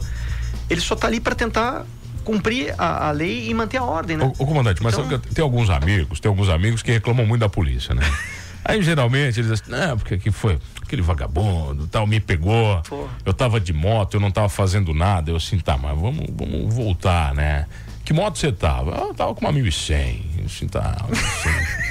ele 0.67 0.81
só 0.81 0.95
tá 0.95 1.05
ali 1.05 1.19
para 1.19 1.35
tentar 1.35 1.85
cumprir 2.23 2.73
a, 2.75 3.09
a 3.09 3.11
lei 3.11 3.47
e 3.47 3.53
manter 3.53 3.77
a 3.77 3.83
ordem, 3.83 4.17
né? 4.17 4.25
Ô, 4.39 4.43
comandante, 4.47 4.81
mas 4.81 4.95
Então- 4.97 5.19
que 5.19 5.27
tem 5.35 5.43
alguns 5.43 5.69
amigos, 5.69 6.19
tem 6.19 6.27
alguns 6.27 6.49
amigos 6.49 6.81
que 6.81 6.91
reclamam 6.91 7.23
muito 7.23 7.41
da 7.41 7.49
polícia, 7.49 7.93
né? 7.93 8.01
Aí 8.65 8.81
geralmente 8.81 9.39
eles 9.39 9.51
dizem, 9.61 9.65
não, 9.67 9.95
porque 9.95 10.15
aqui 10.15 10.31
foi 10.31 10.57
aquele 10.81 11.03
vagabundo, 11.03 11.85
tal, 11.85 12.07
me 12.07 12.19
pegou. 12.19 12.81
Pô. 12.89 13.07
Eu 13.23 13.35
tava 13.35 13.59
de 13.59 13.73
moto, 13.73 14.15
eu 14.15 14.19
não 14.19 14.31
tava 14.31 14.49
fazendo 14.49 14.91
nada. 14.91 15.29
Eu 15.29 15.35
assim, 15.35 15.59
tá, 15.59 15.77
mas 15.77 15.95
vamos, 15.95 16.25
vamos 16.35 16.73
voltar, 16.73 17.35
né? 17.35 17.67
Que 18.03 18.11
moto 18.11 18.39
você 18.39 18.51
tava? 18.51 18.95
Ah, 18.97 19.07
Eu 19.09 19.13
tava 19.13 19.35
com 19.35 19.41
uma 19.41 19.51
1100. 19.51 20.45
Assim, 20.47 20.67
tá, 20.67 20.97
assim. 21.11 21.90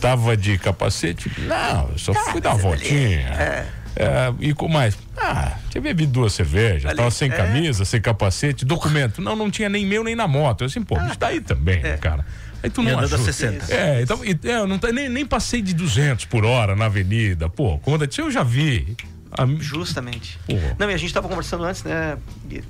tava 0.00 0.36
de 0.36 0.58
capacete? 0.58 1.30
Não, 1.40 1.90
eu 1.90 1.98
só 1.98 2.14
fui 2.14 2.40
dar 2.40 2.50
uma 2.50 2.58
voltinha. 2.58 3.66
É, 3.94 4.32
e 4.40 4.54
com 4.54 4.68
mais? 4.68 4.96
Ah, 5.18 5.52
tinha 5.68 5.82
bebido 5.82 6.12
duas 6.12 6.32
cervejas, 6.32 6.86
Ali, 6.86 6.96
tava 6.96 7.10
sem 7.10 7.30
é. 7.30 7.34
camisa, 7.36 7.84
sem 7.84 8.00
capacete, 8.00 8.64
documento. 8.64 9.20
Não, 9.20 9.36
não 9.36 9.50
tinha 9.50 9.68
nem 9.68 9.84
meu 9.84 10.02
nem 10.02 10.14
na 10.16 10.26
moto. 10.26 10.62
Eu 10.62 10.66
assim, 10.66 10.82
pô, 10.82 10.98
isso 11.04 11.18
daí 11.18 11.40
também, 11.40 11.80
né, 11.82 11.96
cara? 11.98 12.24
Aí 12.62 12.70
tu 12.70 12.82
não 12.82 12.98
ajuda. 12.98 13.18
60. 13.22 13.72
É, 13.74 14.00
então, 14.02 14.24
e- 14.24 14.38
é, 14.44 14.56
eu 14.56 14.66
não, 14.66 14.78
tá- 14.78 14.90
nem, 14.92 15.08
nem 15.08 15.26
passei 15.26 15.60
de 15.60 15.74
200 15.74 16.24
por 16.24 16.44
hora 16.44 16.74
na 16.74 16.86
avenida. 16.86 17.48
Pô, 17.50 17.76
comandante, 17.80 18.18
eu 18.20 18.30
já 18.30 18.42
vi. 18.42 18.96
A- 19.32 19.44
Justamente. 19.58 20.38
Pô. 20.46 20.54
Não, 20.78 20.90
e 20.90 20.94
a 20.94 20.96
gente 20.96 21.08
estava 21.08 21.28
conversando 21.28 21.64
antes, 21.64 21.82
né, 21.84 22.16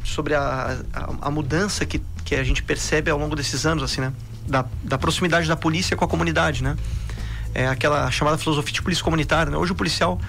sobre 0.02 0.34
a, 0.34 0.78
a, 0.92 1.10
a 1.22 1.30
mudança 1.30 1.84
que, 1.84 2.00
que 2.24 2.34
a 2.34 2.42
gente 2.42 2.62
percebe 2.62 3.10
ao 3.10 3.18
longo 3.18 3.36
desses 3.36 3.64
anos, 3.66 3.82
assim, 3.84 4.00
né? 4.00 4.12
Da, 4.46 4.64
da 4.82 4.98
proximidade 4.98 5.48
da 5.48 5.56
polícia 5.56 5.96
com 5.96 6.04
a 6.04 6.08
comunidade, 6.08 6.62
né? 6.62 6.76
É 7.54 7.68
aquela 7.68 8.10
chamada 8.10 8.38
filosofia 8.38 8.72
de 8.72 8.82
polícia 8.82 9.04
comunitária, 9.04 9.50
né? 9.50 9.56
Hoje 9.56 9.72
o 9.72 9.74
policial, 9.74 10.20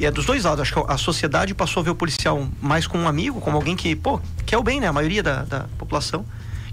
é 0.00 0.10
dos 0.10 0.24
dois 0.24 0.44
lados, 0.44 0.60
acho 0.62 0.74
que 0.74 0.92
a 0.92 0.96
sociedade 0.96 1.54
passou 1.54 1.80
a 1.80 1.84
ver 1.84 1.90
o 1.90 1.94
policial 1.94 2.48
mais 2.60 2.86
como 2.86 3.04
um 3.04 3.08
amigo, 3.08 3.40
como 3.40 3.56
alguém 3.56 3.76
que, 3.76 3.94
pô, 3.94 4.20
quer 4.44 4.58
o 4.58 4.62
bem, 4.62 4.80
né? 4.80 4.86
A 4.86 4.92
maioria 4.92 5.22
da, 5.22 5.42
da 5.42 5.66
população. 5.78 6.24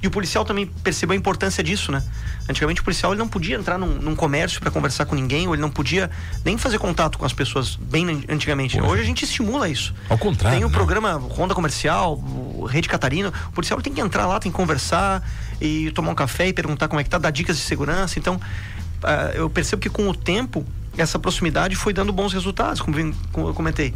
E 0.04 0.08
o 0.08 0.12
policial 0.12 0.44
também 0.44 0.66
percebeu 0.68 1.14
a 1.14 1.18
importância 1.18 1.64
disso, 1.64 1.90
né? 1.90 2.04
Antigamente 2.50 2.82
o 2.82 2.84
policial 2.84 3.14
ele 3.14 3.20
não 3.20 3.28
podia 3.30 3.56
entrar 3.56 3.78
num, 3.78 3.88
num 3.88 4.16
comércio 4.18 4.60
para 4.60 4.70
conversar 4.70 5.06
com 5.06 5.16
ninguém, 5.16 5.48
ou 5.48 5.56
ele 5.56 5.62
não 5.62 5.70
podia 5.72 6.12
nem 6.44 6.58
fazer 6.58 6.78
contato 6.78 7.18
com 7.18 7.26
as 7.26 7.32
pessoas 7.32 7.78
bem 7.78 8.10
an- 8.10 8.22
antigamente. 8.28 8.76
né? 8.76 8.82
Pois 8.82 8.92
é. 8.92 8.94
Hoje 8.96 9.02
a 9.04 9.06
gente 9.06 9.24
estimula 9.24 9.70
isso. 9.70 9.96
Ao 10.10 10.18
contrário, 10.18 10.58
Tem 10.58 10.66
o 10.66 10.70
né? 10.70 10.74
programa 10.76 11.14
Ronda 11.14 11.56
Comercial, 11.56 12.22
Rede 12.70 12.90
Catarina. 12.90 13.32
O 13.48 13.52
policial 13.54 13.82
tem 13.82 13.94
que 13.94 14.02
entrar 14.02 14.28
lá, 14.28 14.42
tem 14.42 14.52
que 14.52 14.58
conversar 14.58 15.26
e 15.62 15.90
tomar 15.92 16.12
um 16.12 16.16
café 16.16 16.50
e 16.50 16.54
perguntar 16.54 16.90
como 16.90 17.00
é 17.00 17.04
que 17.06 17.10
tá, 17.10 17.18
dar 17.18 17.32
dicas 17.32 17.56
de 17.56 17.64
segurança. 17.64 18.20
Então, 18.20 18.42
ah, 19.04 19.32
eu 19.34 19.50
percebo 19.50 19.82
que 19.82 19.90
com 19.90 20.10
o 20.10 20.14
tempo 20.14 20.66
essa 20.98 21.18
proximidade 21.18 21.76
foi 21.78 21.94
dando 21.94 22.12
bons 22.12 22.34
resultados, 22.34 22.82
como 22.82 23.00
eu 23.48 23.54
comentei. 23.54 23.94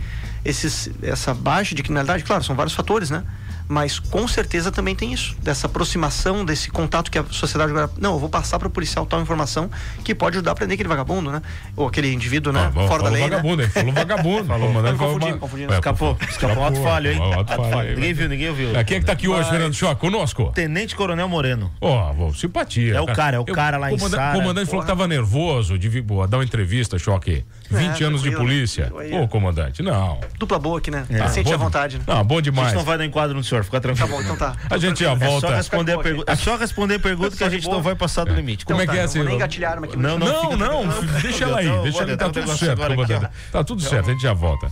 Esses, 0.47 0.89
essa 1.03 1.33
baixa 1.33 1.75
de 1.75 1.83
criminalidade, 1.83 2.23
claro, 2.23 2.43
são 2.43 2.55
vários 2.55 2.73
fatores, 2.73 3.09
né? 3.09 3.23
Mas 3.69 3.99
com 3.99 4.25
certeza 4.29 4.71
também 4.71 4.95
tem 4.95 5.11
isso, 5.11 5.35
dessa 5.43 5.67
aproximação, 5.67 6.45
desse 6.45 6.71
contato 6.71 7.11
que 7.11 7.19
a 7.19 7.25
sociedade 7.29 7.71
agora. 7.71 7.89
Não, 7.99 8.13
eu 8.13 8.19
vou 8.19 8.29
passar 8.29 8.57
para 8.57 8.69
o 8.69 8.71
policial 8.71 9.05
tal 9.05 9.19
informação 9.21 9.69
que 10.05 10.15
pode 10.15 10.37
ajudar 10.37 10.51
a 10.53 10.55
prender 10.55 10.75
aquele 10.75 10.87
vagabundo, 10.87 11.29
né? 11.29 11.41
Ou 11.75 11.85
aquele 11.85 12.13
indivíduo, 12.13 12.53
né? 12.53 12.67
Ah, 12.67 12.69
bom, 12.69 12.87
Fora 12.87 13.03
da 13.03 13.09
lei. 13.09 13.23
vagabundo, 13.23 13.63
né? 13.63 13.67
Falou 13.67 13.91
vagabundo. 13.93 14.45
Falou, 14.47 14.87
Eu 14.87 14.97
confundi, 14.97 15.33
confundi. 15.33 15.63
Escapou, 15.65 16.17
escapou, 16.29 16.63
alto 16.63 16.81
falho, 16.81 17.11
hein? 17.11 17.19
Alto 17.19 17.53
falho 17.53 17.95
Ninguém 17.95 18.13
viu, 18.13 18.29
ninguém 18.29 18.53
viu. 18.53 18.79
Ah, 18.79 18.85
Quem 18.85 18.97
é 18.97 18.99
que 19.01 19.05
tá 19.05 19.11
aqui 19.11 19.27
hoje, 19.27 19.49
Fernando 19.49 19.73
Choque? 19.73 19.99
Conosco? 19.99 20.49
Tenente 20.55 20.95
Coronel 20.95 21.27
Moreno. 21.27 21.69
Ó, 21.81 22.13
vô, 22.13 22.33
simpatia. 22.33 22.95
É 22.95 23.01
o 23.01 23.07
cara, 23.07 23.35
é 23.35 23.39
o 23.39 23.45
cara 23.45 23.77
lá 23.77 23.91
em 23.91 23.97
comandante, 23.97 24.21
Sara. 24.21 24.39
comandante 24.39 24.67
falou 24.67 24.81
que 24.81 24.87
tava 24.87 25.07
nervoso 25.09 25.77
de 25.77 25.89
vir 25.89 26.03
pô, 26.03 26.25
dar 26.25 26.37
uma 26.37 26.43
entrevista, 26.45 26.97
Choque. 26.97 27.43
20 27.69 28.01
anos 28.05 28.21
de 28.21 28.29
né? 28.29 28.37
polícia. 28.37 28.93
Aí, 28.97 29.13
Ô, 29.13 29.27
comandante, 29.27 29.83
não. 29.83 30.21
Dupla 30.38 30.60
boa 30.60 30.77
aqui, 30.77 30.91
né? 30.91 31.03
É. 31.10 31.27
Sente 31.29 31.46
bom 31.46 31.53
à 31.53 31.58
de- 31.58 31.63
vontade, 31.63 31.98
né? 31.98 32.03
Não, 32.06 32.24
bom 32.24 32.38
A 32.38 32.41
demais. 32.41 32.67
gente 32.70 32.77
não 32.77 32.84
vai 32.86 32.98
dar 32.98 33.06
enquadro 33.06 33.36
no 33.36 33.44
senhor, 33.44 33.63
fica 33.63 33.82
tranquilo. 33.82 34.08
Tá 34.08 34.13
bom, 34.15 34.22
então 34.22 34.38
tá. 34.38 34.56
A 34.70 34.77
gente 34.77 35.03
já 35.03 35.12
É 35.12 35.15
volta. 35.15 35.48
só 35.48 35.53
responder 35.56 35.94
a 35.94 35.98
pergunta. 36.00 36.32
É 36.32 36.36
só 36.36 36.56
responder 36.58 36.96
a 36.96 37.00
pergunta 37.00 37.36
que 37.36 37.44
a 37.44 37.50
gente 37.50 37.67
não 37.67 37.82
vai 37.82 37.96
passar 37.96 38.24
do 38.25 38.34
limite. 38.34 38.63
Como 38.65 38.79
é 38.79 38.84
Então 38.84 38.94
que 38.96 39.01
tá, 39.01 39.20
é, 39.20 39.24
não 39.24 39.38
aqui. 39.86 39.98
Não, 39.98 40.20
Não, 40.20 40.56
não, 40.56 40.88
tranquilo. 40.88 41.22
deixa 41.22 41.44
ela 41.44 41.60
aí, 41.60 41.82
deixa 41.82 42.03
ela, 42.03 42.17
tá 42.17 42.29
tem 42.29 42.44
um 42.44 42.46
tudo 42.46 42.58
certo, 42.58 42.72
agora 42.84 42.94
aqui, 42.94 43.01
ó. 43.01 43.06
comandante. 43.17 43.34
Tá 43.51 43.63
tudo 43.63 43.82
certo, 43.82 44.10
a 44.10 44.13
gente 44.13 44.22
já 44.22 44.34
volta. 44.34 44.72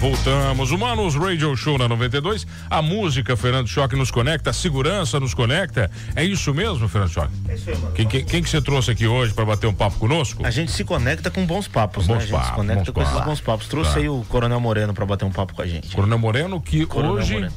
Voltamos. 0.00 0.70
Humanos 0.70 1.14
Radio 1.14 1.54
Show 1.56 1.76
na 1.78 1.86
92. 1.86 2.46
A 2.70 2.80
música, 2.80 3.36
Fernando 3.36 3.68
Choque, 3.68 3.94
nos 3.94 4.10
conecta. 4.10 4.50
A 4.50 4.52
segurança 4.52 5.20
nos 5.20 5.34
conecta. 5.34 5.90
É 6.16 6.24
isso 6.24 6.52
mesmo, 6.54 6.88
Fernando 6.88 7.10
Choque? 7.10 7.32
É 7.48 7.54
isso 7.54 7.70
aí, 7.70 7.76
mano. 7.76 7.92
Quem, 7.94 8.06
quem, 8.08 8.24
quem 8.24 8.42
que 8.42 8.48
você 8.48 8.60
trouxe 8.62 8.90
aqui 8.90 9.06
hoje 9.06 9.32
para 9.34 9.44
bater 9.44 9.66
um 9.66 9.74
papo 9.74 9.98
conosco? 9.98 10.44
A 10.44 10.50
gente 10.50 10.72
se 10.72 10.84
conecta 10.84 11.30
com 11.30 11.44
bons 11.44 11.68
papos, 11.68 12.06
bons 12.06 12.14
né? 12.14 12.18
A 12.18 12.20
gente 12.22 12.32
papos, 12.32 12.48
se 12.48 12.54
conecta 12.54 12.92
com 12.92 13.02
esses 13.02 13.20
bons 13.20 13.40
papos. 13.40 13.68
Trouxe 13.68 13.90
Tá. 13.94 13.98
aí 14.00 14.08
o 14.08 14.24
Coronel 14.28 14.58
Moreno 14.60 14.94
para 14.94 15.04
bater 15.04 15.24
um 15.24 15.30
papo 15.30 15.54
com 15.54 15.62
a 15.62 15.66
gente. 15.66 15.94
Coronel 15.94 16.18
Moreno, 16.18 16.60
que 16.60 16.86
Coronel 16.86 17.14
hoje 17.16 17.34
Moreno. 17.34 17.52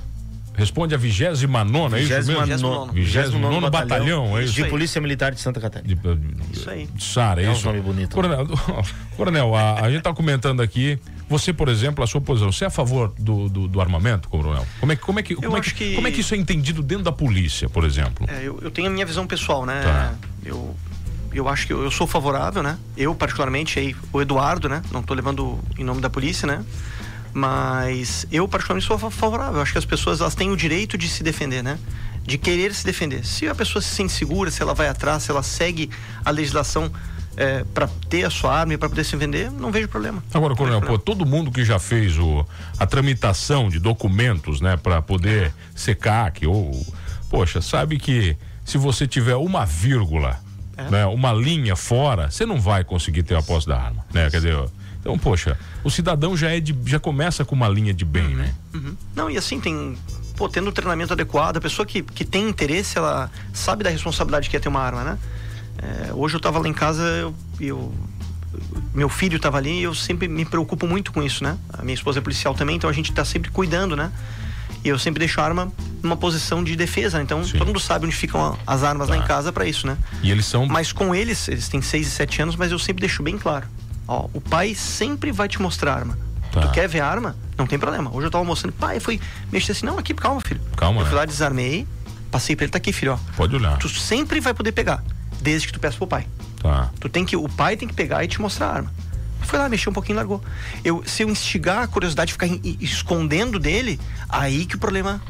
responde 0.56 0.94
a 0.94 0.98
29 0.98 1.96
é 1.98 2.02
isso 2.02 2.32
mesmo? 2.32 2.88
29º. 2.88 2.92
29 2.94 3.70
batalhão, 3.70 4.38
é 4.38 4.44
isso? 4.44 4.54
De 4.54 4.66
Polícia 4.66 5.00
Militar 5.00 5.32
de 5.34 5.40
Santa 5.40 5.62
Catarina. 5.62 5.88
De, 5.96 5.96
de, 5.96 6.54
Isso 6.54 6.70
aí. 6.70 6.88
de 6.94 7.04
Sara, 7.04 7.42
é 7.42 7.46
É 7.46 7.50
um 7.50 7.54
isso? 7.54 7.66
nome 7.66 7.80
bonito. 7.82 8.14
Coronel, 8.16 8.46
Coronel 9.16 9.56
a, 9.56 9.80
a 9.82 9.90
gente 9.90 10.00
está 10.00 10.14
comentando 10.14 10.62
aqui. 10.62 11.00
Você, 11.30 11.52
por 11.54 11.70
exemplo, 11.70 12.04
a 12.04 12.08
sua 12.08 12.22
posição, 12.22 12.52
você 12.52 12.66
é 12.66 12.68
a 12.68 12.70
favor 12.70 13.14
do, 13.18 13.50
do, 13.50 13.68
do 13.68 13.82
armamento, 13.82 14.28
Coronel? 14.30 14.66
Como 14.80 14.92
é, 14.92 14.96
que- 14.96 15.02
como, 15.02 15.20
é 15.20 15.24
que, 15.24 15.36
como, 15.36 15.58
é 15.58 15.62
que, 15.62 15.74
que- 15.74 15.96
como 15.96 16.08
é 16.08 16.12
que 16.12 16.22
isso 16.22 16.34
é 16.34 16.38
entendido 16.38 16.84
dentro 16.84 17.04
da 17.04 17.12
polícia, 17.12 17.68
por 17.70 17.84
exemplo? 17.86 18.28
É, 18.30 18.44
eu, 18.44 18.60
eu 18.62 18.70
tenho 18.70 18.88
a 18.88 18.92
minha 18.92 19.06
visão 19.06 19.26
pessoal, 19.26 19.66
né? 19.66 19.82
Tá. 19.84 20.14
Eu, 20.46 20.76
eu 21.34 21.48
acho 21.48 21.66
que 21.66 21.74
eu, 21.74 21.82
eu 21.84 21.90
sou 21.90 22.06
favorável, 22.06 22.62
né? 22.62 22.78
Eu, 22.96 23.16
particularmente, 23.16 23.80
aí, 23.80 23.96
o 24.12 24.22
Eduardo, 24.22 24.70
né? 24.70 24.82
Não 24.92 25.02
tô 25.02 25.14
levando 25.14 25.58
em 25.78 25.84
nome 25.84 26.02
da 26.02 26.10
polícia, 26.10 26.46
né? 26.46 26.64
Mas 27.34 28.28
eu, 28.32 28.48
particularmente, 28.48 28.88
sou 28.88 28.98
fa- 28.98 29.10
favorável. 29.10 29.56
Eu 29.56 29.62
acho 29.62 29.72
que 29.72 29.78
as 29.78 29.86
pessoas 29.86 30.22
elas 30.22 30.36
têm 30.36 30.52
o 30.52 30.58
direito 30.58 30.98
de 30.98 31.08
se 31.10 31.24
defender, 31.24 31.64
né? 31.64 31.80
De 32.24 32.38
querer 32.38 32.74
se 32.74 32.86
defender. 32.86 33.26
Se 33.26 33.48
a 33.48 33.56
pessoa 33.56 33.82
se 33.82 33.90
sente 33.90 34.14
segura, 34.14 34.52
se 34.52 34.62
ela 34.62 34.74
vai 34.74 34.88
atrás, 34.88 35.24
se 35.24 35.32
ela 35.32 35.42
segue 35.42 35.90
a 36.24 36.30
legislação 36.30 36.92
é, 37.36 37.64
para 37.74 37.88
ter 38.10 38.26
a 38.26 38.30
sua 38.30 38.54
arma 38.56 38.74
e 38.74 38.78
para 38.78 38.90
poder 38.90 39.04
se 39.04 39.16
vender, 39.16 39.50
não 39.52 39.72
vejo 39.72 39.88
problema. 39.88 40.24
Agora, 40.34 40.56
Coronel, 40.56 40.82
pô, 40.82 40.98
todo 40.98 41.26
mundo 41.26 41.52
que 41.52 41.64
já 41.66 41.80
fez 41.80 42.18
o, 42.18 42.46
a 42.80 42.86
tramitação 42.86 43.70
de 43.70 43.80
documentos, 43.80 44.62
né, 44.62 44.78
para 44.78 45.02
poder 45.02 45.54
ser 45.76 45.96
CAC 45.96 46.46
ou. 46.46 46.72
Poxa, 47.30 47.62
sabe 47.62 47.98
que 47.98 48.38
se 48.64 48.78
você 48.78 49.08
tiver 49.08 49.36
uma 49.36 49.66
vírgula, 49.66 50.40
É. 50.78 50.90
né, 50.90 51.06
uma 51.06 51.34
linha 51.34 51.76
fora, 51.76 52.30
você 52.30 52.46
não 52.46 52.60
vai 52.60 52.84
conseguir 52.84 53.24
ter 53.24 53.36
a 53.36 53.42
posse 53.42 53.68
da 53.68 53.80
arma, 53.80 54.06
né? 54.14 54.30
Quer 54.30 54.38
dizer, 54.38 54.58
então, 55.00 55.18
poxa, 55.18 55.58
o 55.84 55.90
cidadão 55.90 56.38
já 56.38 56.50
é 56.50 56.60
de, 56.60 56.76
já 56.86 57.00
começa 57.00 57.44
com 57.44 57.54
uma 57.56 57.68
linha 57.68 57.94
de 57.94 58.06
bem, 58.06 58.30
né? 58.36 58.54
Uhum. 58.74 58.96
Não, 59.16 59.30
e 59.30 59.38
assim, 59.38 59.60
tem. 59.60 59.98
Pô, 60.38 60.48
tendo 60.50 60.70
o 60.70 60.72
treinamento 60.72 61.14
adequado, 61.14 61.58
a 61.58 61.62
pessoa 61.62 61.86
que, 61.86 62.02
que 62.02 62.26
tem 62.26 62.48
interesse, 62.50 62.98
ela 62.98 63.30
sabe 63.54 63.84
da 63.84 63.90
responsabilidade 63.90 64.50
que 64.50 64.58
é 64.58 64.60
ter 64.60 64.70
uma 64.70 64.80
arma, 64.80 65.04
né? 65.04 65.18
É, 65.84 66.14
hoje 66.14 66.36
eu 66.36 66.40
tava 66.40 66.60
lá 66.60 66.68
em 66.68 66.74
casa, 66.74 67.02
eu, 67.04 67.36
eu- 67.60 67.94
meu 68.94 69.10
filho 69.10 69.40
tava 69.40 69.58
ali 69.58 69.80
e 69.80 69.84
eu 69.84 69.94
sempre 69.94 70.28
me 70.28 70.46
preocupo 70.46 70.88
muito 70.88 71.12
com 71.12 71.22
isso, 71.24 71.44
né? 71.44 71.58
A 71.74 71.82
minha 71.82 71.94
esposa 71.96 72.20
é 72.20 72.22
policial 72.22 72.54
também, 72.54 72.76
então 72.76 72.90
a 72.90 72.94
gente 72.94 73.12
tá 73.12 73.26
sempre 73.26 73.50
cuidando, 73.52 73.96
né? 73.96 74.12
E 74.84 74.90
eu 74.90 75.00
sempre 75.00 75.20
deixo 75.20 75.40
a 75.40 75.44
arma 75.46 75.72
numa 76.02 76.18
posição 76.18 76.64
de 76.64 76.76
defesa, 76.76 77.18
né? 77.18 77.24
então 77.24 77.44
Sim. 77.44 77.58
todo 77.58 77.68
mundo 77.68 77.80
sabe 77.80 78.06
onde 78.06 78.16
ficam 78.16 78.58
as 78.68 78.84
armas 78.84 79.08
lá 79.08 79.16
Tá. 79.18 79.24
em 79.24 79.26
casa 79.28 79.52
para 79.52 79.66
isso, 79.66 79.88
né? 79.88 79.98
E 80.22 80.30
eles 80.30 80.46
são. 80.46 80.66
Mas 80.68 80.92
com 80.92 81.16
eles, 81.16 81.48
eles 81.48 81.68
têm 81.70 81.82
6 81.82 82.08
e 82.08 82.12
7 82.12 82.42
anos, 82.42 82.56
mas 82.56 82.72
eu 82.72 82.78
sempre 82.80 83.00
deixo 83.02 83.24
bem 83.24 83.38
claro. 83.38 83.66
Ó, 84.08 84.28
o 84.34 84.42
pai 84.42 84.76
sempre 84.76 85.32
vai 85.32 85.48
te 85.48 85.62
mostrar 85.62 85.94
a 85.94 85.96
arma. 85.96 86.18
Tá. 86.52 86.62
Tu 86.62 86.72
quer 86.72 86.88
ver 86.90 87.00
a 87.00 87.08
arma? 87.08 87.36
Não 87.58 87.66
tem 87.66 87.80
problema. 87.80 88.14
Hoje 88.14 88.28
eu 88.28 88.32
tava 88.32 88.44
mostrando, 88.44 88.74
pai, 88.74 89.00
foi 89.00 89.20
mexer 89.52 89.72
assim, 89.72 89.86
não, 89.86 89.98
aqui, 89.98 90.14
calma, 90.14 90.42
filho. 90.42 90.60
Calma, 90.76 91.00
Eu 91.02 91.06
fui 91.06 91.14
né? 91.16 91.22
lá, 91.22 91.26
desarmei, 91.26 91.88
passei 92.30 92.54
pra 92.56 92.66
ele, 92.66 92.72
tá 92.72 92.78
aqui, 92.78 92.92
filho, 92.92 93.14
ó. 93.14 93.18
Pode 93.38 93.56
olhar. 93.56 93.78
Tu 93.78 93.88
sempre 93.90 94.40
vai 94.42 94.54
poder 94.54 94.74
pegar, 94.74 95.02
desde 95.42 95.68
que 95.68 95.74
tu 95.74 95.80
peça 95.80 95.98
pro 95.98 96.08
pai. 96.08 96.28
Tá. 96.62 96.90
Tu 97.00 97.10
tem 97.10 97.26
que, 97.26 97.36
o 97.36 97.50
pai 97.50 97.76
tem 97.76 97.88
que 97.88 97.94
pegar 97.94 98.24
e 98.24 98.28
te 98.28 98.42
mostrar 98.42 98.68
a 98.68 98.74
arma. 98.76 98.94
Foi 99.42 99.60
lá, 99.60 99.68
mexeu 99.68 99.90
um 99.90 99.94
pouquinho 99.94 100.16
e 100.16 100.18
largou. 100.18 100.42
Eu, 100.84 101.04
se 101.06 101.24
eu 101.24 101.30
instigar 101.30 101.84
a 101.84 101.88
curiosidade 101.88 102.28
de 102.28 102.34
ficar 102.34 102.48
escondendo 102.80 103.60
dele, 103.60 104.00
aí 104.30 104.66
que 104.66 104.76
o 104.76 104.80
problema 104.80 105.22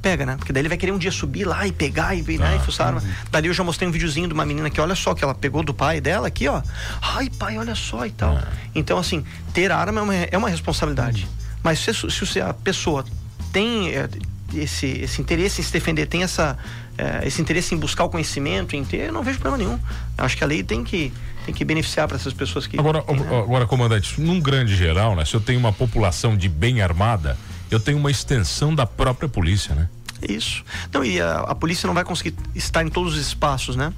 pega, 0.00 0.24
né? 0.24 0.36
Porque 0.36 0.52
daí 0.52 0.60
ele 0.60 0.68
vai 0.68 0.78
querer 0.78 0.92
um 0.92 0.98
dia 0.98 1.10
subir 1.10 1.44
lá 1.44 1.66
e 1.66 1.72
pegar 1.72 2.14
e, 2.14 2.22
né, 2.38 2.52
Ah, 2.52 2.56
e 2.56 2.58
fuçar 2.60 2.86
a 2.86 2.90
arma. 2.90 3.02
Dali 3.30 3.48
eu 3.48 3.54
já 3.54 3.64
mostrei 3.64 3.88
um 3.88 3.90
videozinho 3.90 4.28
de 4.28 4.34
uma 4.34 4.46
menina 4.46 4.70
que 4.70 4.80
olha 4.80 4.94
só 4.94 5.14
que 5.14 5.24
ela 5.24 5.34
pegou 5.34 5.64
do 5.64 5.74
pai 5.74 6.00
dela 6.00 6.28
aqui, 6.28 6.46
ó. 6.46 6.62
Ai, 7.02 7.28
pai, 7.28 7.58
olha 7.58 7.74
só 7.74 8.06
e 8.06 8.12
tal. 8.12 8.36
Ah. 8.36 8.46
Então, 8.72 8.98
assim, 8.98 9.24
ter 9.52 9.72
arma 9.72 10.00
é 10.00 10.02
uma, 10.02 10.14
é 10.14 10.38
uma 10.38 10.48
responsabilidade. 10.48 11.26
Mas 11.60 11.80
se, 11.80 11.92
se 11.92 12.40
a 12.40 12.54
pessoa 12.54 13.04
tem 13.52 13.88
é, 13.88 14.08
esse, 14.54 14.86
esse 14.86 15.20
interesse 15.20 15.60
em 15.60 15.64
se 15.64 15.72
defender, 15.72 16.06
tem 16.06 16.22
essa, 16.22 16.56
é, 16.96 17.26
esse 17.26 17.40
interesse 17.40 17.74
em 17.74 17.78
buscar 17.78 18.04
o 18.04 18.08
conhecimento, 18.08 18.76
em 18.76 18.84
ter, 18.84 19.08
eu 19.08 19.12
não 19.12 19.22
vejo 19.22 19.38
problema 19.38 19.64
nenhum. 19.64 19.78
Eu 20.16 20.24
acho 20.24 20.36
que 20.36 20.44
a 20.44 20.46
lei 20.46 20.62
tem 20.62 20.84
que, 20.84 21.12
tem 21.44 21.54
que 21.54 21.64
beneficiar 21.64 22.06
para 22.06 22.16
essas 22.16 22.32
pessoas 22.32 22.66
que. 22.66 22.78
Agora, 22.78 23.02
têm, 23.02 23.16
né? 23.16 23.38
agora, 23.38 23.66
comandante, 23.66 24.20
num 24.20 24.40
grande 24.40 24.76
geral, 24.76 25.16
né? 25.16 25.24
Se 25.24 25.34
eu 25.34 25.40
tenho 25.40 25.58
uma 25.58 25.72
população 25.72 26.36
de 26.36 26.48
bem 26.48 26.80
armada, 26.80 27.36
eu 27.70 27.80
tenho 27.80 27.98
uma 27.98 28.10
extensão 28.10 28.74
da 28.74 28.86
própria 28.86 29.28
polícia, 29.28 29.74
né? 29.74 29.88
Isso. 30.26 30.64
Não, 30.92 31.04
e 31.04 31.20
a, 31.20 31.40
a 31.40 31.54
polícia 31.54 31.86
não 31.86 31.94
vai 31.94 32.04
conseguir 32.04 32.34
estar 32.54 32.82
em 32.82 32.88
todos 32.88 33.14
os 33.14 33.20
espaços, 33.20 33.76
né? 33.76 33.92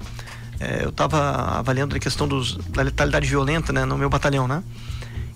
É, 0.60 0.84
eu 0.84 0.88
estava 0.88 1.58
avaliando 1.58 1.94
a 1.94 1.98
questão 2.00 2.26
dos, 2.26 2.56
da 2.56 2.82
letalidade 2.82 3.28
violenta 3.28 3.72
né, 3.72 3.84
no 3.84 3.96
meu 3.96 4.10
batalhão, 4.10 4.48
né? 4.48 4.62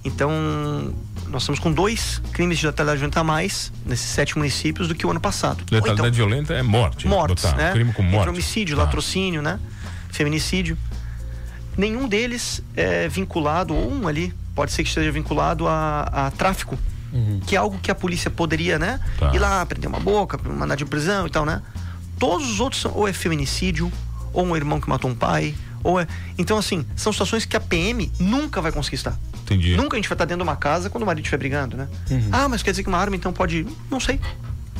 Então, 0.04 0.92
nós 1.28 1.42
estamos 1.42 1.58
com 1.58 1.72
dois 1.72 2.20
crimes 2.32 2.58
de 2.58 2.66
letalidade 2.66 2.98
violenta 2.98 3.20
a 3.20 3.24
mais 3.24 3.72
nesses 3.86 4.06
sete 4.08 4.36
municípios 4.36 4.88
do 4.88 4.94
que 4.94 5.06
o 5.06 5.10
ano 5.10 5.20
passado. 5.20 5.64
Letalidade 5.70 6.08
então, 6.08 6.12
violenta 6.12 6.54
é 6.54 6.62
morte. 6.62 7.06
mortes, 7.06 7.44
né? 7.54 7.72
Crime 7.72 7.92
com 7.92 8.02
morte. 8.02 8.16
Entre 8.16 8.30
homicídio, 8.30 8.76
Tá. 8.76 8.82
latrocínio, 8.84 9.40
né? 9.42 9.58
Feminicídio. 10.10 10.76
Nenhum 11.76 12.06
deles 12.06 12.62
é 12.76 13.08
vinculado, 13.08 13.74
ou 13.74 13.90
um 13.90 14.06
ali, 14.06 14.34
pode 14.54 14.72
ser 14.72 14.82
que 14.82 14.88
esteja 14.88 15.10
vinculado 15.10 15.66
a, 15.66 16.02
a 16.26 16.30
tráfico. 16.30 16.78
Que 17.46 17.56
é 17.56 17.58
algo 17.58 17.78
que 17.78 17.90
a 17.90 17.94
polícia 17.94 18.30
poderia, 18.30 18.78
né? 18.78 18.98
Tá. 19.18 19.34
Ir 19.34 19.38
lá, 19.38 19.64
prender 19.66 19.86
uma 19.86 20.00
boca, 20.00 20.38
mandar 20.50 20.76
de 20.76 20.84
prisão 20.86 21.26
e 21.26 21.30
tal, 21.30 21.44
né? 21.44 21.60
Todos 22.18 22.50
os 22.50 22.58
outros 22.58 22.80
são, 22.80 22.92
ou 22.94 23.06
é 23.06 23.12
feminicídio, 23.12 23.92
ou 24.32 24.46
um 24.46 24.56
irmão 24.56 24.80
que 24.80 24.88
matou 24.88 25.10
um 25.10 25.14
pai, 25.14 25.54
ou 25.84 26.00
é. 26.00 26.06
Então, 26.38 26.56
assim, 26.56 26.86
são 26.96 27.12
situações 27.12 27.44
que 27.44 27.54
a 27.54 27.60
PM 27.60 28.10
nunca 28.18 28.62
vai 28.62 28.72
conseguir 28.72 28.96
estar. 28.96 29.14
Entendi. 29.42 29.76
Nunca 29.76 29.96
a 29.96 29.98
gente 29.98 30.08
vai 30.08 30.14
estar 30.14 30.24
dentro 30.24 30.42
de 30.44 30.48
uma 30.48 30.56
casa 30.56 30.88
quando 30.90 31.02
o 31.02 31.06
marido 31.06 31.24
estiver 31.24 31.38
brigando, 31.38 31.76
né? 31.76 31.88
Ah, 32.30 32.48
mas 32.48 32.62
quer 32.62 32.70
dizer 32.70 32.82
que 32.82 32.88
uma 32.88 32.98
arma 32.98 33.16
então 33.16 33.32
pode. 33.32 33.66
Não 33.90 34.00
sei. 34.00 34.18